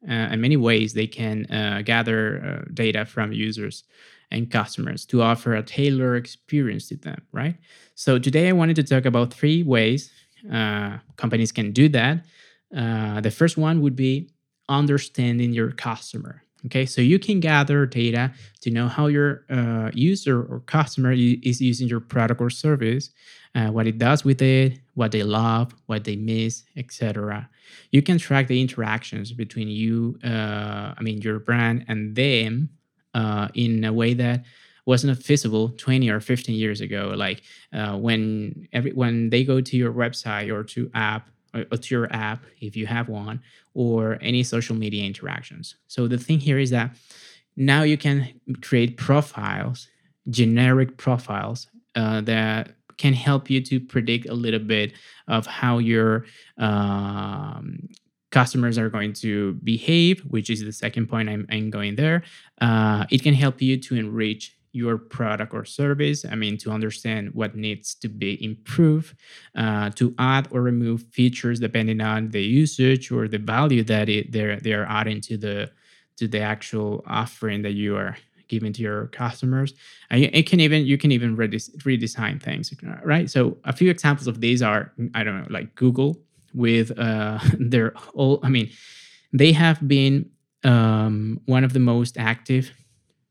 uh, 0.08 0.12
and 0.12 0.42
many 0.42 0.58
ways 0.58 0.94
they 0.94 1.08
can 1.08 1.46
uh, 1.52 1.82
gather 1.84 2.64
uh, 2.66 2.70
data 2.74 3.06
from 3.06 3.32
users 3.32 3.84
and 4.32 4.52
customers 4.52 5.06
to 5.06 5.22
offer 5.22 5.56
a 5.56 5.64
tailored 5.64 6.18
experience 6.18 6.88
to 6.90 6.98
them. 6.98 7.22
Right. 7.32 7.56
So 7.96 8.20
today 8.20 8.50
I 8.50 8.52
wanted 8.52 8.76
to 8.78 8.84
talk 8.84 9.06
about 9.06 9.34
three 9.34 9.64
ways 9.64 10.12
uh, 10.52 10.98
companies 11.18 11.52
can 11.52 11.72
do 11.72 11.90
that. 11.90 12.26
the 12.72 13.32
first 13.32 13.58
one 13.58 13.82
would 13.82 13.96
be 13.96 14.30
understanding 14.70 15.54
your 15.54 15.72
customer. 15.72 16.45
Okay, 16.66 16.86
so 16.86 17.02
you 17.02 17.20
can 17.20 17.40
gather 17.40 17.86
data 17.86 18.34
to 18.62 18.72
know 18.72 18.88
how 18.88 19.08
your 19.08 19.46
uh, 19.50 19.92
user 19.94 20.42
or 20.42 20.62
customer 20.62 21.12
is 21.12 21.62
using 21.62 21.88
your 21.88 22.00
product 22.00 22.42
or 22.42 22.50
service, 22.50 23.12
uh, 23.54 23.68
what 23.68 23.88
it 23.88 23.98
does 24.00 24.24
with 24.24 24.42
it, 24.42 24.80
what 24.96 25.12
they 25.12 25.22
love, 25.24 25.76
what 25.86 26.06
they 26.06 26.16
miss, 26.16 26.64
etc. 26.76 27.48
You 27.92 28.02
can 28.02 28.18
track 28.18 28.48
the 28.48 28.60
interactions 28.60 29.32
between 29.32 29.68
you, 29.68 30.18
uh, 30.24 30.94
I 30.98 31.02
mean, 31.02 31.22
your 31.22 31.40
brand 31.40 31.86
and 31.88 32.16
them 32.16 32.70
uh, 33.14 33.50
in 33.54 33.84
a 33.84 33.94
way 33.94 34.14
that 34.16 34.44
was 34.86 35.04
not 35.04 35.18
feasible 35.18 35.70
20 35.70 36.10
or 36.10 36.20
15 36.20 36.56
years 36.56 36.82
ago. 36.82 37.14
Like 37.16 37.44
uh, 37.74 37.98
when 37.98 38.68
every 38.74 38.92
when 38.92 39.30
they 39.30 39.44
go 39.44 39.62
to 39.62 39.78
your 39.78 39.94
website 39.94 40.52
or 40.52 40.64
to 40.64 40.90
app 40.94 41.30
or 41.56 41.78
to 41.78 41.96
your 41.96 42.12
app 42.14 42.44
if 42.60 42.76
you 42.76 42.86
have 42.86 43.08
one, 43.10 43.42
or 43.74 44.18
any 44.22 44.44
social 44.44 44.76
media 44.76 45.04
interactions. 45.06 45.76
So 45.88 46.08
the 46.08 46.18
thing 46.18 46.40
here 46.40 46.60
is 46.60 46.70
that 46.72 46.96
now 47.56 47.84
you 47.84 47.98
can 47.98 48.40
create 48.62 48.98
profiles, 48.98 49.88
generic 50.30 50.98
profiles 50.98 51.68
uh, 51.96 52.22
that 52.22 52.72
can 52.98 53.14
help 53.14 53.50
you 53.50 53.62
to 53.62 53.80
predict 53.80 54.28
a 54.28 54.34
little 54.34 54.60
bit 54.60 54.94
of 55.28 55.46
how 55.46 55.78
your 55.78 56.26
um, 56.58 57.90
customers 58.32 58.78
are 58.78 58.90
going 58.90 59.14
to 59.14 59.54
behave, 59.64 60.22
which 60.22 60.50
is 60.50 60.64
the 60.64 60.72
second 60.72 61.08
point 61.08 61.30
I'm, 61.30 61.46
I'm 61.50 61.70
going 61.70 61.96
there. 61.96 62.24
Uh, 62.60 63.06
it 63.10 63.24
can 63.24 63.34
help 63.34 63.62
you 63.62 63.78
to 63.78 63.96
enrich 63.96 64.58
your 64.76 64.98
product 64.98 65.54
or 65.54 65.64
service. 65.64 66.26
I 66.26 66.36
mean, 66.36 66.58
to 66.60 66.72
understand 66.72 67.34
what 67.34 67.56
needs 67.56 67.96
to 67.96 68.10
be 68.10 68.44
improved, 68.44 69.16
uh, 69.56 69.90
to 69.92 70.14
add 70.20 70.50
or 70.52 70.62
remove 70.62 71.04
features 71.12 71.60
depending 71.60 72.02
on 72.02 72.30
the 72.30 72.44
usage 72.44 73.12
or 73.12 73.28
the 73.28 73.38
value 73.38 73.84
that 73.84 74.10
it, 74.10 74.32
they're 74.32 74.60
they're 74.60 74.86
adding 74.86 75.22
to 75.22 75.38
the 75.38 75.72
to 76.18 76.28
the 76.28 76.42
actual 76.42 77.04
offering 77.08 77.62
that 77.62 77.72
you 77.74 77.96
are 77.96 78.18
giving 78.48 78.74
to 78.74 78.82
your 78.82 79.08
customers. 79.08 79.74
And 80.10 80.26
it 80.26 80.46
can 80.48 80.60
even 80.60 80.86
you 80.86 80.98
can 80.98 81.12
even 81.12 81.38
redesign 81.38 82.42
things, 82.44 82.74
right? 83.04 83.30
So 83.30 83.58
a 83.64 83.74
few 83.74 83.90
examples 83.90 84.28
of 84.28 84.42
these 84.42 84.62
are 84.62 84.92
I 85.14 85.24
don't 85.24 85.38
know, 85.38 85.48
like 85.50 85.74
Google 85.76 86.20
with 86.54 86.98
uh, 87.00 87.40
their 87.60 87.94
all. 88.14 88.40
I 88.44 88.50
mean, 88.50 88.70
they 89.32 89.54
have 89.54 89.88
been 89.88 90.30
um, 90.66 91.40
one 91.46 91.64
of 91.64 91.74
the 91.74 91.80
most 91.80 92.18
active 92.18 92.72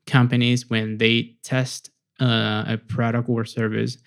companies 0.07 0.69
when 0.69 0.99
they 0.99 1.37
test 1.43 1.91
uh, 2.21 2.65
a 2.67 2.79
product 2.89 3.29
or 3.29 3.45
service 3.45 3.99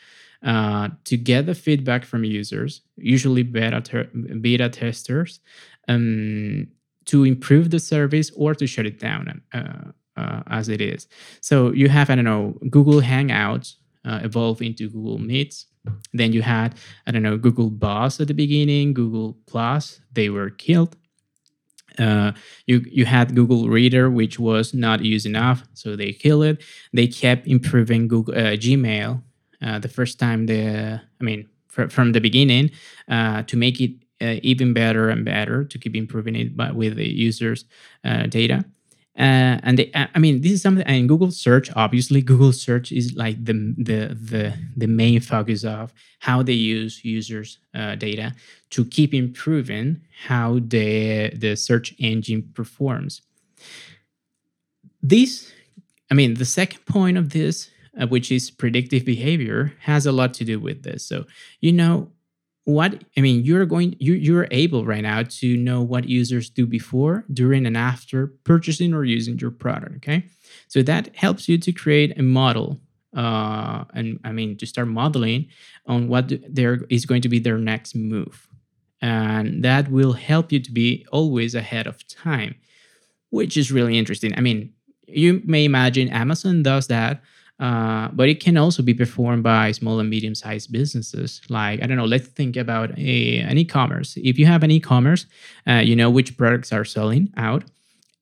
uh, 0.44 0.90
to 1.06 1.18
get 1.18 1.46
the 1.46 1.56
feedback 1.56 2.06
from 2.06 2.24
users, 2.24 2.82
usually 2.96 3.44
beta, 3.44 3.82
ter- 3.82 4.10
beta 4.40 4.70
testers, 4.70 5.40
um, 5.88 6.68
to 7.06 7.24
improve 7.24 7.72
the 7.72 7.80
service 7.80 8.32
or 8.36 8.54
to 8.54 8.68
shut 8.68 8.86
it 8.86 9.00
down 9.00 9.42
uh, 9.54 9.92
uh 10.18 10.44
as 10.48 10.70
it 10.70 10.82
is. 10.82 11.08
So 11.42 11.72
you 11.72 11.90
have, 11.90 12.10
I 12.10 12.16
don't 12.16 12.26
know, 12.26 12.58
Google 12.70 13.02
Hangouts 13.02 13.76
uh, 14.06 14.20
evolve 14.24 14.62
into 14.62 14.90
Google 14.90 15.18
Meets. 15.18 15.66
Then 16.14 16.34
you 16.34 16.42
had, 16.42 16.76
I 17.06 17.12
don't 17.12 17.24
know, 17.24 17.38
Google 17.38 17.70
Buzz 17.70 18.20
at 18.20 18.28
the 18.28 18.34
beginning, 18.34 18.94
Google 18.94 19.38
Plus, 19.48 20.02
they 20.12 20.30
were 20.30 20.50
killed. 20.50 20.96
Uh, 21.98 22.32
you 22.68 22.86
you 22.92 23.06
had 23.06 23.36
Google 23.36 23.70
Reader, 23.70 24.10
which 24.10 24.40
was 24.40 24.74
not 24.74 25.04
used 25.04 25.26
enough, 25.26 25.64
so 25.74 25.96
they 25.96 26.14
killed 26.14 26.44
it. 26.44 26.64
They 26.94 27.08
kept 27.08 27.48
improving 27.48 28.08
Google 28.08 28.36
uh, 28.36 28.56
Gmail 28.56 29.22
uh, 29.62 29.80
the 29.80 29.90
first 29.90 30.20
time 30.20 30.46
the 30.46 31.02
I 31.20 31.24
mean 31.24 31.48
fr- 31.68 31.88
from 31.88 32.12
the 32.12 32.22
beginning 32.22 32.72
uh, 33.08 33.44
to 33.44 33.58
make 33.58 33.82
it 33.82 33.92
uh, 34.22 34.40
even 34.44 34.74
better 34.74 35.10
and 35.10 35.26
better 35.26 35.64
to 35.64 35.78
keep 35.78 35.96
improving 35.96 36.36
it, 36.36 36.56
but 36.56 36.76
with 36.76 36.96
the 36.98 37.08
users' 37.08 37.66
data. 38.30 38.66
Uh, 39.18 39.58
and 39.64 39.80
they, 39.80 39.92
I 39.96 40.20
mean, 40.20 40.42
this 40.42 40.52
is 40.52 40.62
something. 40.62 40.86
And 40.86 41.10
Google 41.10 41.32
search, 41.32 41.72
obviously, 41.76 42.22
Google 42.22 42.54
search 42.54 42.92
is 42.92 43.16
like 43.16 43.44
the 43.44 43.54
the 43.76 44.16
the 44.16 44.54
the 44.76 44.88
main 44.88 45.22
focus 45.22 45.64
of 45.64 45.92
how 46.20 46.44
they 46.44 46.54
use 46.54 47.04
users' 47.04 47.58
uh, 47.74 47.96
data 47.96 48.36
to 48.72 48.86
keep 48.86 49.16
improving 49.16 50.02
how 50.28 50.60
the 50.60 51.32
the 51.36 51.56
search 51.56 51.96
engine 51.98 52.52
performs. 52.54 53.22
This, 55.02 55.52
I 56.12 56.14
mean, 56.14 56.36
the 56.36 56.46
second 56.46 56.86
point 56.86 57.18
of 57.18 57.32
this, 57.32 57.72
uh, 58.00 58.06
which 58.06 58.32
is 58.32 58.52
predictive 58.52 59.04
behavior, 59.04 59.74
has 59.80 60.06
a 60.06 60.12
lot 60.12 60.36
to 60.36 60.46
do 60.46 60.60
with 60.60 60.84
this. 60.84 61.04
So 61.04 61.26
you 61.60 61.72
know 61.72 62.12
what 62.68 63.02
i 63.16 63.22
mean 63.22 63.46
you're 63.46 63.66
going 63.66 63.96
you, 63.98 64.14
you're 64.14 64.46
able 64.52 64.86
right 64.86 65.04
now 65.04 65.24
to 65.24 65.56
know 65.56 65.82
what 65.82 66.10
users 66.10 66.50
do 66.50 66.68
before 66.68 67.24
during 67.32 67.66
and 67.66 67.78
after 67.78 68.28
purchasing 68.44 68.94
or 68.94 69.06
using 69.06 69.40
your 69.40 69.52
product 69.52 69.96
okay? 69.96 70.26
So 70.68 70.82
that 70.84 71.16
helps 71.16 71.48
you 71.48 71.58
to 71.60 71.72
create 71.72 72.20
a 72.20 72.24
model 72.24 72.82
uh, 73.16 73.86
and 73.94 74.20
i 74.26 74.34
mean 74.34 74.58
to 74.58 74.66
start 74.66 74.90
modeling 74.90 75.48
on 75.86 76.10
what 76.10 76.34
there 76.50 76.80
is 76.90 77.06
going 77.06 77.22
to 77.22 77.30
be 77.30 77.40
their 77.40 77.58
next 77.58 77.96
move. 77.96 78.50
And 79.02 79.64
that 79.64 79.90
will 79.90 80.14
help 80.14 80.52
you 80.52 80.60
to 80.60 80.72
be 80.72 81.06
always 81.10 81.56
ahead 81.56 81.88
of 81.88 82.06
time 82.10 82.56
which 83.30 83.56
is 83.56 83.72
really 83.72 83.98
interesting. 83.98 84.34
I 84.36 84.42
mean 84.42 84.74
you 85.08 85.42
may 85.46 85.64
imagine 85.64 86.10
amazon 86.10 86.64
does 86.64 86.88
that 86.88 87.22
uh, 87.60 88.10
but 88.14 88.30
it 88.30 88.40
can 88.40 88.58
also 88.58 88.84
be 88.84 88.94
performed 88.94 89.44
by 89.44 89.72
small 89.72 90.00
and 90.00 90.10
medium 90.10 90.36
sized 90.36 90.72
businesses. 90.72 91.42
Like, 91.50 91.82
I 91.82 91.88
don't 91.88 91.98
know, 91.98 92.06
let's 92.06 92.28
think 92.28 92.56
about 92.56 92.98
a, 92.98 93.40
an 93.40 93.58
e 93.58 93.66
commerce. 93.66 94.18
If 94.18 94.38
you 94.38 94.46
have 94.46 94.64
an 94.64 94.72
e 94.72 94.80
commerce, 94.80 95.26
uh, 95.68 95.82
you 95.84 95.96
know 95.96 96.10
which 96.10 96.38
products 96.38 96.72
are 96.72 96.86
selling 96.86 97.34
out, 97.36 97.64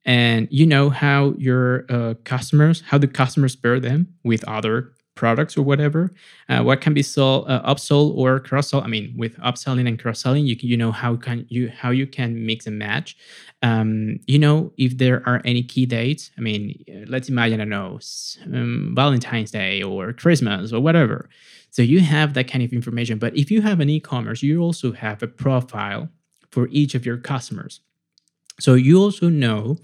and 0.05 0.47
you 0.51 0.65
know 0.65 0.89
how 0.89 1.33
your 1.37 1.85
uh, 1.89 2.13
customers, 2.23 2.83
how 2.87 2.97
the 2.97 3.07
customers 3.07 3.55
pair 3.55 3.79
them 3.79 4.15
with 4.23 4.43
other 4.47 4.91
products 5.15 5.57
or 5.57 5.63
whatever 5.63 6.13
uh, 6.49 6.61
what 6.61 6.81
can 6.81 6.93
be 6.93 7.01
sold 7.01 7.49
uh, 7.49 7.75
or 8.15 8.39
cross 8.39 8.69
sold 8.69 8.83
i 8.83 8.87
mean 8.87 9.13
with 9.17 9.35
upselling 9.37 9.87
and 9.87 9.99
cross 9.99 10.19
selling 10.19 10.45
you 10.45 10.55
can, 10.55 10.69
you 10.69 10.77
know 10.77 10.91
how 10.91 11.15
can 11.15 11.45
you 11.49 11.69
how 11.69 11.89
you 11.89 12.05
can 12.05 12.45
mix 12.45 12.67
and 12.67 12.77
match. 12.77 13.17
Um, 13.63 14.19
you 14.27 14.37
know 14.37 14.71
if 14.77 14.97
there 14.97 15.23
are 15.27 15.41
any 15.45 15.63
key 15.63 15.85
dates 15.85 16.31
i 16.37 16.41
mean 16.41 16.83
let's 17.07 17.29
imagine 17.29 17.61
i 17.61 17.63
know 17.63 17.99
um, 18.53 18.93
valentine's 18.95 19.51
day 19.51 19.81
or 19.81 20.13
christmas 20.13 20.71
or 20.71 20.81
whatever. 20.81 21.29
So 21.71 21.81
you 21.81 21.99
have 21.99 22.33
that 22.35 22.47
kind 22.47 22.63
of 22.63 22.71
information 22.71 23.17
but 23.17 23.35
if 23.35 23.49
you 23.51 23.61
have 23.61 23.79
an 23.79 23.89
e-commerce 23.89 24.43
you 24.43 24.61
also 24.61 24.91
have 24.91 25.23
a 25.23 25.27
profile 25.27 26.09
for 26.51 26.67
each 26.69 26.95
of 26.95 27.05
your 27.05 27.17
customers. 27.17 27.81
So 28.59 28.75
you 28.75 28.97
also 29.01 29.27
know 29.27 29.77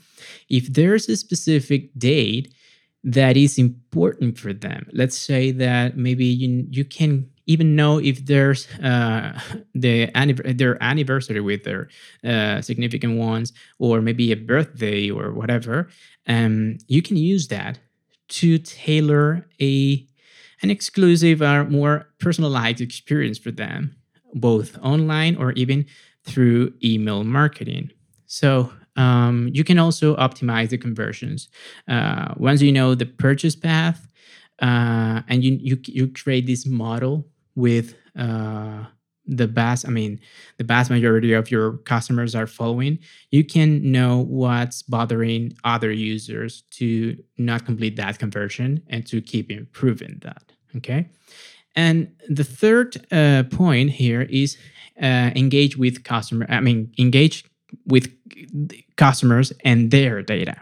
if 0.50 0.68
there's 0.68 1.10
a 1.10 1.18
specific 1.18 1.90
date 1.98 2.54
that 3.04 3.36
is 3.36 3.58
important 3.58 4.38
for 4.38 4.54
them. 4.54 4.88
Let's 4.94 5.18
say 5.18 5.52
that 5.52 5.98
maybe 5.98 6.26
you 6.26 6.68
you 6.70 6.86
can 6.86 7.30
even 7.48 7.76
know 7.76 7.98
if 7.98 8.26
there's 8.26 8.68
uh, 8.80 9.40
the 9.76 10.10
their 10.56 10.82
anniversary 10.84 11.42
with 11.42 11.64
their 11.64 11.90
uh, 12.24 12.62
significant 12.62 13.18
ones, 13.18 13.54
or 13.80 14.02
maybe 14.02 14.32
a 14.32 14.38
birthday 14.38 15.10
or 15.10 15.34
whatever. 15.34 15.90
Um, 16.28 16.78
you 16.88 17.02
can 17.02 17.18
use 17.18 17.48
that 17.48 17.80
to 18.30 18.58
tailor 18.60 19.48
a 19.60 20.06
an 20.62 20.70
exclusive 20.70 21.42
or 21.42 21.66
more 21.66 22.08
personalized 22.20 22.82
experience 22.82 23.40
for 23.40 23.52
them, 23.52 23.96
both 24.36 24.78
online 24.80 25.36
or 25.36 25.54
even 25.54 25.86
through 26.24 26.72
email 26.84 27.24
marketing. 27.24 27.90
So 28.28 28.72
um, 28.96 29.50
you 29.54 29.64
can 29.64 29.80
also 29.80 30.16
optimize 30.18 30.70
the 30.70 30.78
conversions. 30.78 31.50
Uh, 31.88 32.34
once 32.38 32.62
you 32.62 32.72
know 32.72 32.96
the 32.96 33.06
purchase 33.06 33.56
path, 33.56 34.08
uh, 34.62 35.22
and 35.28 35.44
you, 35.44 35.58
you 35.62 35.80
you 35.86 36.08
create 36.08 36.46
this 36.46 36.66
model 36.66 37.28
with 37.56 37.96
uh, 38.18 38.86
the 39.26 39.48
vast, 39.48 39.88
I 39.88 39.92
mean, 39.92 40.20
the 40.58 40.64
vast 40.64 40.90
majority 40.90 41.34
of 41.34 41.50
your 41.50 41.78
customers 41.78 42.36
are 42.36 42.48
following, 42.48 43.00
you 43.30 43.44
can 43.44 43.92
know 43.92 44.20
what's 44.20 44.82
bothering 44.82 45.54
other 45.64 45.92
users 45.92 46.64
to 46.72 47.18
not 47.38 47.66
complete 47.66 47.96
that 47.96 48.20
conversion 48.20 48.84
and 48.88 49.06
to 49.08 49.22
keep 49.22 49.50
improving 49.50 50.20
that. 50.24 50.52
Okay. 50.76 51.10
And 51.76 52.14
the 52.28 52.44
third 52.44 53.06
uh, 53.12 53.44
point 53.44 53.92
here 53.92 54.24
is 54.24 54.58
uh, 55.02 55.32
engage 55.36 55.78
with 55.78 56.04
customer. 56.04 56.46
I 56.50 56.60
mean, 56.60 56.92
engage 56.98 57.46
with 57.86 58.12
customers 58.96 59.52
and 59.64 59.92
their 59.92 60.22
data. 60.22 60.56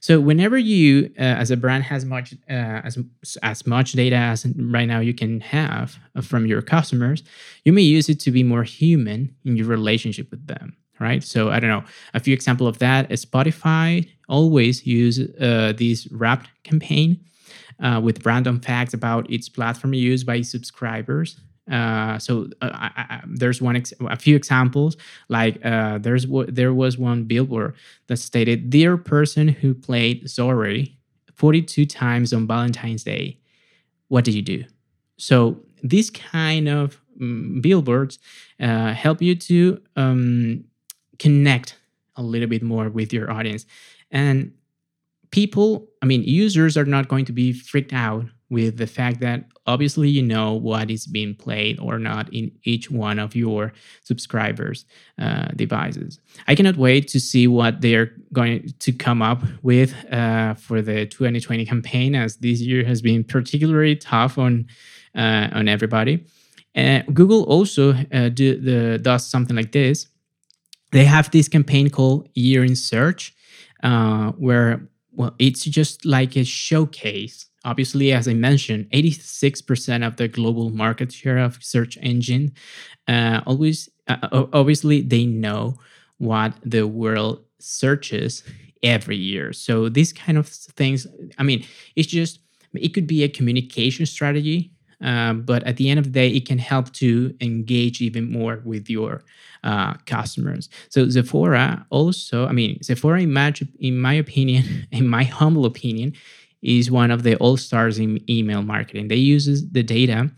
So 0.00 0.18
whenever 0.18 0.56
you, 0.56 1.10
uh, 1.18 1.22
as 1.22 1.50
a 1.50 1.56
brand, 1.56 1.84
has 1.84 2.06
much 2.06 2.32
uh, 2.48 2.80
as 2.84 2.98
as 3.42 3.66
much 3.66 3.92
data 3.92 4.16
as 4.16 4.46
right 4.56 4.86
now 4.86 5.00
you 5.00 5.12
can 5.12 5.40
have 5.40 5.98
from 6.22 6.46
your 6.46 6.62
customers, 6.62 7.22
you 7.64 7.72
may 7.72 7.82
use 7.82 8.08
it 8.08 8.18
to 8.20 8.30
be 8.30 8.42
more 8.42 8.62
human 8.62 9.34
in 9.44 9.56
your 9.56 9.66
relationship 9.66 10.30
with 10.30 10.46
them. 10.46 10.74
Right. 10.98 11.22
So 11.22 11.50
I 11.50 11.60
don't 11.60 11.70
know. 11.70 11.84
A 12.14 12.20
few 12.20 12.34
example 12.34 12.66
of 12.66 12.78
that 12.78 13.10
is 13.10 13.24
Spotify 13.24 14.08
always 14.28 14.86
use 14.86 15.18
uh, 15.18 15.72
this 15.76 16.06
Wrapped 16.12 16.48
campaign 16.62 17.20
uh, 17.82 18.00
with 18.02 18.24
random 18.26 18.60
facts 18.60 18.94
about 18.94 19.30
its 19.30 19.48
platform 19.48 19.94
used 19.94 20.26
by 20.26 20.42
subscribers 20.42 21.40
uh, 21.70 22.18
so 22.18 22.48
uh, 22.62 22.70
I, 22.72 23.20
there's 23.26 23.62
one 23.62 23.76
ex- 23.76 23.92
a 24.00 24.16
few 24.16 24.36
examples 24.36 24.96
like 25.28 25.64
uh, 25.64 25.98
there's 25.98 26.26
there 26.48 26.74
was 26.74 26.98
one 26.98 27.24
billboard 27.24 27.74
that 28.08 28.18
stated 28.18 28.70
dear 28.70 28.96
person 28.96 29.48
who 29.48 29.74
played 29.74 30.28
Sorry 30.30 30.96
42 31.34 31.86
times 31.86 32.32
on 32.32 32.46
Valentine's 32.46 33.04
Day 33.04 33.40
what 34.10 34.24
did 34.24 34.34
you 34.34 34.42
do? 34.42 34.64
So 35.16 35.60
these 35.82 36.10
kind 36.10 36.68
of 36.68 37.00
um, 37.20 37.60
billboards 37.62 38.18
uh, 38.60 38.92
help 38.92 39.22
you 39.22 39.34
to 39.36 39.80
um, 39.96 40.64
connect 41.18 41.76
a 42.16 42.22
little 42.22 42.48
bit 42.48 42.62
more 42.62 42.90
with 42.90 43.12
your 43.12 43.30
audience. 43.30 43.64
And 44.10 44.52
people 45.30 45.88
I 46.02 46.06
mean 46.06 46.24
users 46.24 46.76
are 46.76 46.84
not 46.84 47.08
going 47.08 47.24
to 47.26 47.32
be 47.32 47.52
freaked 47.52 47.92
out 47.92 48.26
with 48.50 48.76
the 48.76 48.86
fact 48.86 49.20
that 49.20 49.44
obviously 49.66 50.08
you 50.10 50.22
know 50.22 50.52
what 50.52 50.90
is 50.90 51.06
being 51.06 51.34
played 51.34 51.78
or 51.80 51.98
not 51.98 52.32
in 52.32 52.50
each 52.64 52.90
one 52.90 53.18
of 53.18 53.36
your 53.36 53.72
subscribers 54.02 54.84
uh, 55.18 55.46
devices. 55.56 56.18
I 56.48 56.54
cannot 56.54 56.76
wait 56.76 57.08
to 57.08 57.20
see 57.20 57.46
what 57.46 57.80
they're 57.80 58.12
going 58.32 58.74
to 58.80 58.92
come 58.92 59.22
up 59.22 59.42
with 59.62 59.94
uh, 60.12 60.54
for 60.54 60.82
the 60.82 61.06
2020 61.06 61.64
campaign 61.64 62.14
as 62.14 62.36
this 62.36 62.60
year 62.60 62.84
has 62.84 63.00
been 63.00 63.24
particularly 63.24 63.96
tough 63.96 64.36
on 64.36 64.66
uh, 65.14 65.48
on 65.52 65.68
everybody. 65.68 66.24
Google 67.12 67.42
also 67.44 67.94
uh, 68.12 68.28
do 68.28 68.60
the, 68.60 68.98
does 68.98 69.26
something 69.26 69.56
like 69.56 69.72
this. 69.72 70.06
They 70.92 71.04
have 71.04 71.30
this 71.30 71.48
campaign 71.48 71.90
called 71.90 72.28
year 72.34 72.64
in 72.64 72.76
search 72.76 73.34
uh, 73.82 74.32
where 74.32 74.88
well 75.12 75.34
it's 75.38 75.64
just 75.64 76.04
like 76.04 76.36
a 76.36 76.44
showcase 76.44 77.49
obviously 77.64 78.12
as 78.12 78.28
i 78.28 78.34
mentioned 78.34 78.88
86% 78.90 80.06
of 80.06 80.16
the 80.16 80.28
global 80.28 80.70
market 80.70 81.12
share 81.12 81.38
of 81.38 81.62
search 81.62 81.98
engine 82.02 82.52
uh, 83.08 83.40
always 83.46 83.88
uh, 84.08 84.46
obviously 84.52 85.00
they 85.02 85.26
know 85.26 85.76
what 86.18 86.54
the 86.64 86.86
world 86.86 87.44
searches 87.58 88.42
every 88.82 89.16
year 89.16 89.52
so 89.52 89.88
these 89.88 90.12
kind 90.12 90.38
of 90.38 90.48
things 90.48 91.06
i 91.38 91.42
mean 91.42 91.64
it's 91.96 92.08
just 92.08 92.40
it 92.74 92.94
could 92.94 93.06
be 93.06 93.22
a 93.22 93.28
communication 93.28 94.06
strategy 94.06 94.72
uh, 95.02 95.32
but 95.32 95.62
at 95.64 95.76
the 95.76 95.88
end 95.88 95.98
of 95.98 96.04
the 96.04 96.10
day, 96.10 96.28
it 96.28 96.46
can 96.46 96.58
help 96.58 96.92
to 96.92 97.34
engage 97.40 98.00
even 98.00 98.30
more 98.30 98.60
with 98.64 98.90
your 98.90 99.22
uh, 99.64 99.94
customers. 100.06 100.68
So 100.88 101.08
Sephora 101.08 101.86
also, 101.90 102.46
I 102.46 102.52
mean, 102.52 102.82
Sephora, 102.82 103.22
in 103.22 103.32
my, 103.32 103.54
in 103.78 103.98
my 103.98 104.14
opinion, 104.14 104.86
in 104.92 105.08
my 105.08 105.24
humble 105.24 105.64
opinion, 105.64 106.12
is 106.62 106.90
one 106.90 107.10
of 107.10 107.22
the 107.22 107.36
all 107.36 107.56
stars 107.56 107.98
in 107.98 108.18
email 108.30 108.62
marketing. 108.62 109.08
They 109.08 109.16
uses 109.16 109.70
the 109.70 109.82
data. 109.82 110.30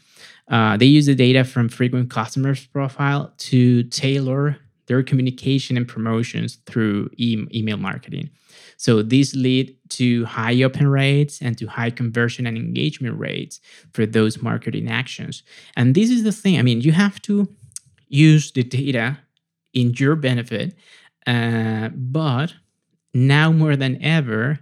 Uh, 0.48 0.76
they 0.76 0.86
use 0.86 1.06
the 1.06 1.14
data 1.14 1.44
from 1.44 1.68
frequent 1.68 2.10
customers 2.10 2.66
profile 2.66 3.32
to 3.38 3.84
tailor 3.84 4.56
their 4.86 5.02
communication 5.02 5.76
and 5.76 5.86
promotions 5.86 6.58
through 6.66 7.08
e- 7.16 7.46
email 7.54 7.76
marketing. 7.76 8.30
So 8.76 9.02
these 9.02 9.34
lead 9.34 9.76
to 9.90 10.24
high 10.24 10.62
open 10.62 10.88
rates 10.88 11.40
and 11.40 11.56
to 11.58 11.66
high 11.66 11.90
conversion 11.90 12.46
and 12.46 12.56
engagement 12.56 13.18
rates 13.18 13.60
for 13.92 14.06
those 14.06 14.42
marketing 14.42 14.90
actions. 14.90 15.42
And 15.76 15.94
this 15.94 16.10
is 16.10 16.24
the 16.24 16.32
thing. 16.32 16.58
I 16.58 16.62
mean, 16.62 16.80
you 16.80 16.92
have 16.92 17.22
to 17.22 17.48
use 18.08 18.50
the 18.50 18.64
data 18.64 19.18
in 19.72 19.94
your 19.94 20.16
benefit, 20.16 20.74
uh, 21.26 21.90
but 21.94 22.54
now 23.14 23.52
more 23.52 23.76
than 23.76 24.02
ever, 24.02 24.58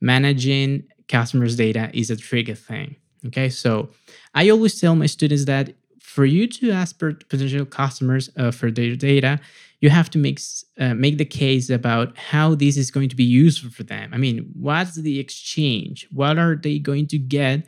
managing 0.00 0.84
customers' 1.08 1.56
data 1.56 1.90
is 1.92 2.10
a 2.10 2.16
tricky 2.16 2.54
thing. 2.54 2.96
Okay, 3.26 3.48
so 3.48 3.88
I 4.34 4.50
always 4.50 4.78
tell 4.80 4.94
my 4.94 5.06
students 5.06 5.46
that 5.46 5.74
for 6.14 6.24
you 6.24 6.46
to 6.46 6.70
ask 6.70 6.98
potential 6.98 7.64
customers 7.64 8.30
uh, 8.36 8.50
for 8.50 8.70
their 8.70 8.94
data, 8.94 9.40
you 9.80 9.90
have 9.90 10.08
to 10.10 10.18
make 10.18 10.38
uh, 10.78 10.94
make 10.94 11.18
the 11.18 11.24
case 11.24 11.70
about 11.70 12.16
how 12.16 12.54
this 12.54 12.76
is 12.76 12.90
going 12.90 13.08
to 13.08 13.16
be 13.16 13.24
useful 13.24 13.70
for 13.70 13.82
them. 13.82 14.10
I 14.12 14.18
mean, 14.18 14.50
what's 14.54 14.94
the 14.94 15.18
exchange? 15.18 16.06
What 16.12 16.38
are 16.38 16.56
they 16.56 16.78
going 16.78 17.06
to 17.08 17.18
get 17.18 17.66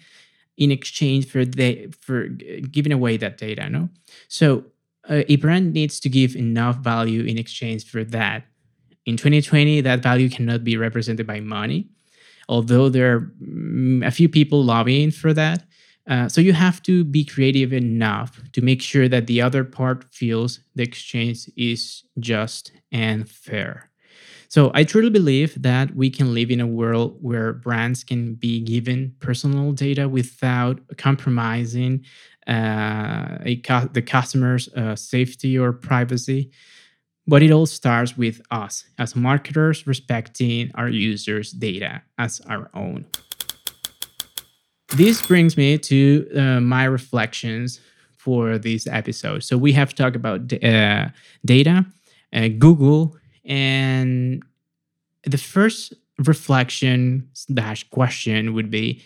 in 0.56 0.70
exchange 0.70 1.26
for 1.28 1.44
the 1.44 1.88
for 2.00 2.28
giving 2.28 2.92
away 2.92 3.16
that 3.16 3.38
data? 3.38 3.68
No, 3.68 3.88
so 4.28 4.64
uh, 5.08 5.22
a 5.28 5.36
brand 5.36 5.72
needs 5.72 5.98
to 6.00 6.08
give 6.08 6.36
enough 6.36 6.76
value 6.76 7.22
in 7.24 7.38
exchange 7.38 7.84
for 7.90 8.04
that. 8.04 8.44
In 9.04 9.16
2020, 9.16 9.80
that 9.82 10.02
value 10.02 10.28
cannot 10.28 10.64
be 10.64 10.76
represented 10.76 11.26
by 11.26 11.40
money, 11.40 11.88
although 12.48 12.88
there 12.88 13.14
are 13.14 13.32
mm, 13.42 14.06
a 14.06 14.10
few 14.10 14.28
people 14.28 14.64
lobbying 14.64 15.10
for 15.10 15.32
that. 15.34 15.64
Uh, 16.08 16.28
so 16.28 16.40
you 16.40 16.52
have 16.52 16.80
to 16.82 17.02
be 17.04 17.24
creative 17.24 17.72
enough 17.72 18.40
to 18.52 18.60
make 18.62 18.80
sure 18.80 19.08
that 19.08 19.26
the 19.26 19.40
other 19.42 19.64
part 19.64 20.04
feels 20.14 20.60
the 20.76 20.82
exchange 20.82 21.50
is 21.56 22.04
just 22.20 22.70
and 22.92 23.28
fair. 23.28 23.90
So 24.48 24.70
I 24.74 24.84
truly 24.84 25.10
believe 25.10 25.60
that 25.62 25.94
we 25.96 26.10
can 26.10 26.32
live 26.32 26.50
in 26.50 26.60
a 26.60 26.66
world 26.66 27.18
where 27.20 27.52
brands 27.52 28.04
can 28.04 28.34
be 28.34 28.60
given 28.60 29.14
personal 29.18 29.72
data 29.72 30.08
without 30.08 30.80
compromising 30.96 32.04
uh, 32.46 33.38
the 33.42 34.04
customer's 34.06 34.68
uh, 34.74 34.94
safety 34.94 35.58
or 35.58 35.72
privacy. 35.72 36.52
But 37.28 37.42
it 37.42 37.50
all 37.50 37.66
starts 37.66 38.16
with 38.16 38.40
us 38.50 38.84
as 38.98 39.16
marketers 39.16 39.86
respecting 39.86 40.70
our 40.74 40.88
users' 40.88 41.50
data 41.50 42.02
as 42.18 42.40
our 42.48 42.70
own. 42.72 43.04
This 44.96 45.26
brings 45.26 45.56
me 45.56 45.78
to 45.78 46.28
uh, 46.36 46.60
my 46.60 46.84
reflections 46.84 47.80
for 48.16 48.58
this 48.58 48.86
episode. 48.86 49.42
So 49.42 49.56
we 49.58 49.72
have 49.72 49.94
talked 49.94 50.16
about 50.16 50.52
uh, 50.52 51.08
data, 51.44 51.86
uh, 52.32 52.48
Google, 52.58 53.16
and 53.44 54.42
the 55.24 55.38
first 55.38 55.94
reflection 56.24 57.28
slash 57.34 57.88
question 57.90 58.54
would 58.54 58.70
be 58.70 59.02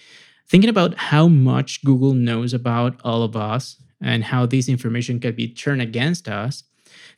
thinking 0.49 0.71
about 0.71 0.97
how 0.97 1.29
much 1.29 1.83
Google 1.85 2.15
knows 2.15 2.55
about 2.55 3.01
all 3.05 3.23
of 3.23 3.37
us 3.37 3.77
and 4.01 4.25
how 4.25 4.47
this 4.47 4.69
information 4.69 5.21
can 5.21 5.35
be 5.35 5.49
turned 5.49 5.83
against 5.83 6.29
us. 6.29 6.65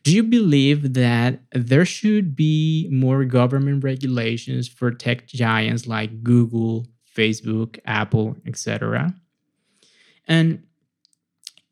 Do 0.02 0.14
you 0.14 0.22
believe 0.22 0.94
that 0.94 1.40
there 1.52 1.84
should 1.84 2.34
be 2.34 2.88
more 2.90 3.24
government 3.24 3.84
regulations 3.84 4.66
for 4.66 4.90
tech 4.90 5.26
giants 5.26 5.86
like 5.86 6.22
Google, 6.22 6.86
Facebook, 7.14 7.78
Apple, 7.84 8.36
etc. 8.46 9.14
And 10.26 10.62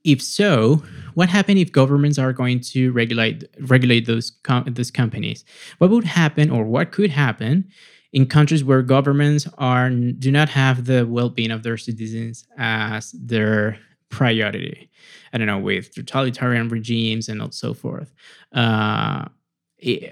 if 0.04 0.22
so, 0.22 0.82
what 1.14 1.28
happens 1.28 1.60
if 1.60 1.72
governments 1.72 2.18
are 2.18 2.32
going 2.32 2.60
to 2.60 2.92
regulate 2.92 3.44
regulate 3.60 4.06
those 4.06 4.30
com- 4.42 4.64
those 4.66 4.90
companies? 4.90 5.44
What 5.78 5.90
would 5.90 6.04
happen, 6.04 6.50
or 6.50 6.64
what 6.64 6.92
could 6.92 7.10
happen, 7.10 7.68
in 8.12 8.26
countries 8.26 8.64
where 8.64 8.82
governments 8.82 9.46
are 9.58 9.90
do 9.90 10.30
not 10.30 10.48
have 10.50 10.86
the 10.86 11.06
well-being 11.06 11.50
of 11.50 11.62
their 11.62 11.76
citizens 11.76 12.46
as 12.56 13.12
their 13.12 13.78
priority? 14.11 14.90
I 15.33 15.38
don't 15.38 15.46
know, 15.46 15.59
with 15.59 15.94
totalitarian 15.94 16.68
regimes 16.68 17.29
and 17.29 17.55
so 17.55 17.73
forth. 17.75 18.12
Uh, 18.55 19.27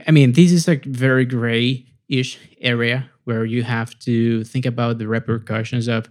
I 0.07 0.11
mean, 0.11 0.33
this 0.33 0.53
is 0.53 0.69
a 0.69 0.77
very 0.77 1.25
gray-ish 1.25 2.39
area 2.61 3.11
where 3.25 3.45
you 3.45 3.63
have 3.63 3.99
to 4.01 4.45
think 4.45 4.65
about 4.65 4.99
the 4.99 5.07
repercussions 5.07 5.89
of 5.89 6.09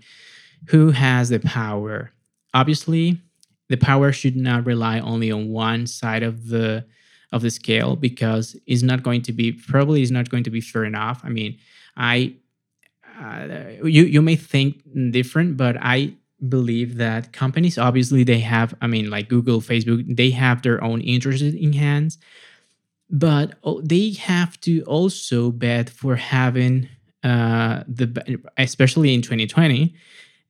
who 0.68 0.92
has 0.92 1.30
the 1.30 1.40
power. 1.40 2.12
Obviously, 2.54 3.20
the 3.70 3.78
power 3.78 4.12
should 4.12 4.36
not 4.36 4.66
rely 4.66 5.00
only 5.00 5.32
on 5.32 5.50
one 5.50 5.88
side 5.88 6.24
of 6.24 6.50
the 6.50 6.86
of 7.34 7.42
the 7.42 7.50
scale 7.50 7.96
because 7.96 8.56
it's 8.66 8.84
not 8.84 9.04
going 9.04 9.22
to 9.22 9.34
be 9.34 9.52
probably 9.52 10.02
is 10.02 10.12
not 10.12 10.30
going 10.30 10.44
to 10.44 10.50
be 10.50 10.62
fair 10.62 10.86
enough. 10.86 11.22
I 11.24 11.30
mean, 11.30 11.58
I 11.98 12.36
uh, 13.20 13.84
you 13.84 14.04
you 14.04 14.22
may 14.22 14.36
think 14.36 14.84
different, 15.12 15.58
but 15.58 15.76
I 15.82 16.14
believe 16.48 16.98
that 16.98 17.34
companies 17.34 17.78
obviously 17.78 18.24
they 18.24 18.40
have 18.40 18.74
I 18.82 18.88
mean 18.88 19.10
like 19.10 19.30
Google, 19.30 19.62
Facebook, 19.62 20.04
they 20.16 20.32
have 20.32 20.62
their 20.62 20.84
own 20.84 21.02
interests 21.02 21.44
in 21.44 21.74
hands, 21.74 22.18
but 23.10 23.56
they 23.84 24.12
have 24.12 24.60
to 24.62 24.82
also 24.84 25.52
bet 25.52 25.90
for 25.90 26.16
having 26.16 26.90
uh, 27.24 27.84
the 27.88 28.40
especially 28.58 29.14
in 29.14 29.22
2020 29.22 29.94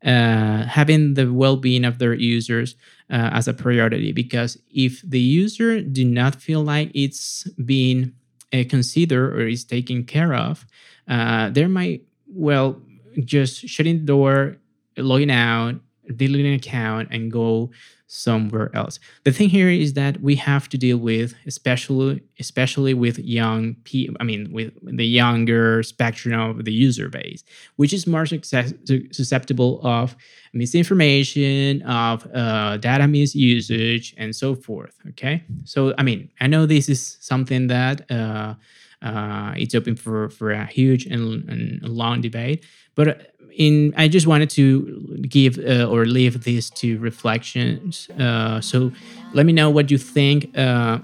uh, 0.05 0.63
having 0.65 1.15
the 1.15 1.31
well-being 1.33 1.83
of 1.83 1.97
their 1.97 2.13
users 2.13 2.75
uh, 3.09 3.31
as 3.33 3.47
a 3.47 3.53
priority. 3.53 4.11
Because 4.11 4.57
if 4.69 5.01
the 5.01 5.19
user 5.19 5.81
do 5.81 6.05
not 6.05 6.35
feel 6.35 6.61
like 6.63 6.91
it's 6.93 7.45
being 7.65 8.13
uh, 8.53 8.63
considered 8.69 9.33
or 9.33 9.47
is 9.47 9.65
taken 9.65 10.03
care 10.03 10.33
of 10.33 10.65
uh, 11.07 11.49
there 11.49 11.69
might 11.69 12.01
well 12.27 12.81
just 13.23 13.67
shutting 13.67 13.99
the 13.99 14.05
door 14.05 14.57
logging 14.97 15.31
out 15.31 15.79
deleting 16.15 16.47
an 16.47 16.53
account 16.53 17.09
and 17.11 17.31
go 17.31 17.69
somewhere 18.09 18.73
else. 18.73 18.99
The 19.25 19.33
thing 19.33 19.49
here 19.49 19.69
is 19.69 19.93
that 19.93 20.21
we 20.21 20.35
have 20.35 20.69
to 20.69 20.77
deal 20.77 20.97
with, 20.97 21.35
especially 21.45 22.21
especially 22.39 22.93
with 22.93 23.19
young 23.19 23.75
people. 23.83 24.15
I 24.21 24.23
mean, 24.23 24.53
with 24.53 24.71
the 24.81 25.05
younger 25.05 25.83
spectrum 25.83 26.39
of 26.39 26.63
the 26.63 26.71
user 26.71 27.09
base, 27.09 27.43
which 27.75 27.91
is 27.91 28.07
more 28.07 28.25
success- 28.25 28.73
susceptible 29.11 29.81
of 29.85 30.15
misinformation, 30.53 31.81
of 31.81 32.25
uh, 32.33 32.77
data 32.77 33.03
misusage, 33.03 34.13
and 34.17 34.33
so 34.33 34.55
forth. 34.55 34.95
Okay, 35.09 35.43
so 35.65 35.93
I 35.97 36.03
mean, 36.03 36.29
I 36.39 36.47
know 36.47 36.65
this 36.65 36.87
is 36.89 37.17
something 37.19 37.67
that. 37.67 38.09
Uh, 38.09 38.55
uh, 39.01 39.53
it's 39.57 39.75
open 39.75 39.95
for, 39.95 40.29
for 40.29 40.51
a 40.51 40.65
huge 40.65 41.05
and, 41.05 41.47
and 41.49 41.87
long 41.87 42.21
debate, 42.21 42.63
but 42.95 43.33
in 43.57 43.93
I 43.97 44.07
just 44.07 44.27
wanted 44.27 44.49
to 44.51 45.17
give 45.29 45.57
uh, 45.57 45.85
or 45.85 46.05
leave 46.05 46.43
these 46.43 46.69
two 46.69 46.99
reflections. 46.99 48.09
Uh, 48.19 48.61
so 48.61 48.91
let 49.33 49.45
me 49.45 49.53
know 49.53 49.69
what 49.69 49.89
you 49.91 49.97
think. 49.97 50.57
Uh, 50.57 50.99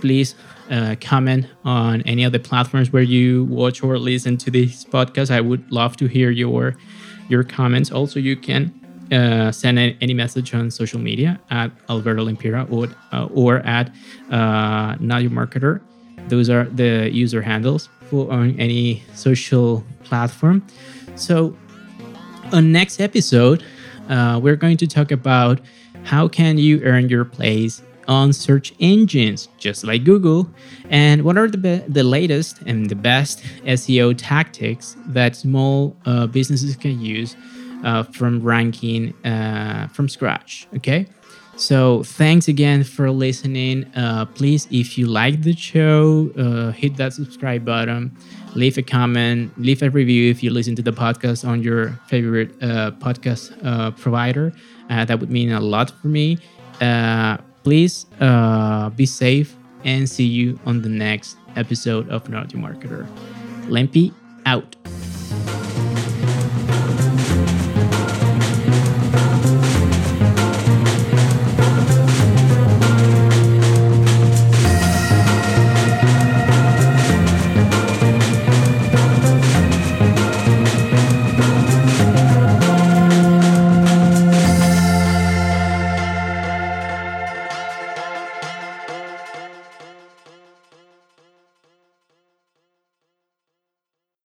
please 0.00 0.34
uh, 0.70 0.94
comment 1.00 1.46
on 1.64 2.02
any 2.02 2.24
other 2.24 2.38
platforms 2.38 2.92
where 2.92 3.02
you 3.02 3.44
watch 3.44 3.82
or 3.82 3.98
listen 3.98 4.36
to 4.38 4.50
this 4.50 4.84
podcast. 4.84 5.30
I 5.30 5.40
would 5.40 5.70
love 5.70 5.96
to 5.98 6.06
hear 6.06 6.30
your 6.30 6.76
your 7.28 7.42
comments. 7.42 7.90
Also, 7.90 8.20
you 8.20 8.36
can 8.36 8.72
uh, 9.12 9.50
send 9.52 9.78
any 9.78 10.14
message 10.14 10.54
on 10.54 10.70
social 10.70 11.00
media 11.00 11.40
at 11.50 11.70
Alberto 11.88 12.24
Limpira 12.24 12.70
or 12.70 12.88
uh, 13.12 13.26
or 13.34 13.58
at 13.58 13.88
uh, 14.30 14.96
Marketer. 14.96 15.80
Those 16.28 16.50
are 16.50 16.64
the 16.64 17.10
user 17.12 17.42
handles 17.42 17.88
for 18.08 18.30
on 18.32 18.58
any 18.58 19.02
social 19.14 19.84
platform. 20.04 20.66
So 21.14 21.56
on 22.52 22.72
next 22.72 23.00
episode, 23.00 23.64
uh, 24.08 24.38
we're 24.42 24.56
going 24.56 24.76
to 24.78 24.86
talk 24.86 25.10
about 25.10 25.60
how 26.04 26.28
can 26.28 26.58
you 26.58 26.80
earn 26.84 27.08
your 27.08 27.24
place 27.24 27.82
on 28.08 28.32
search 28.32 28.72
engines, 28.78 29.48
just 29.58 29.82
like 29.82 30.04
Google, 30.04 30.48
and 30.90 31.24
what 31.24 31.36
are 31.36 31.48
the 31.48 31.58
be- 31.58 31.84
the 31.88 32.04
latest 32.04 32.62
and 32.62 32.88
the 32.88 32.94
best 32.94 33.42
SEO 33.64 34.14
tactics 34.16 34.96
that 35.08 35.34
small 35.34 35.96
uh, 36.06 36.26
businesses 36.28 36.76
can 36.76 37.00
use 37.00 37.36
uh, 37.84 38.04
from 38.04 38.40
ranking 38.40 39.12
uh, 39.24 39.88
from 39.88 40.08
scratch. 40.08 40.68
Okay. 40.76 41.06
So 41.56 42.02
thanks 42.02 42.48
again 42.48 42.84
for 42.84 43.10
listening. 43.10 43.86
Uh, 43.96 44.26
please, 44.26 44.68
if 44.70 44.98
you 44.98 45.06
like 45.06 45.42
the 45.42 45.56
show, 45.56 46.30
uh, 46.38 46.70
hit 46.72 46.96
that 46.98 47.14
subscribe 47.14 47.64
button, 47.64 48.14
leave 48.54 48.76
a 48.76 48.82
comment, 48.82 49.52
leave 49.58 49.82
a 49.82 49.88
review 49.88 50.30
if 50.30 50.42
you 50.42 50.50
listen 50.50 50.76
to 50.76 50.82
the 50.82 50.92
podcast 50.92 51.48
on 51.48 51.62
your 51.62 51.98
favorite 52.08 52.50
uh, 52.62 52.90
podcast 52.92 53.56
uh, 53.64 53.90
provider. 53.92 54.52
Uh, 54.90 55.06
that 55.06 55.18
would 55.18 55.30
mean 55.30 55.50
a 55.50 55.60
lot 55.60 55.90
for 55.90 56.08
me. 56.08 56.38
Uh, 56.80 57.38
please 57.64 58.04
be 58.96 59.06
safe 59.06 59.56
and 59.84 60.08
see 60.08 60.26
you 60.26 60.58
on 60.66 60.82
the 60.82 60.90
next 60.90 61.38
episode 61.56 62.08
of 62.10 62.28
Your 62.28 62.42
Marketer. 62.42 63.06
Limpy 63.68 64.12
out. 64.44 64.76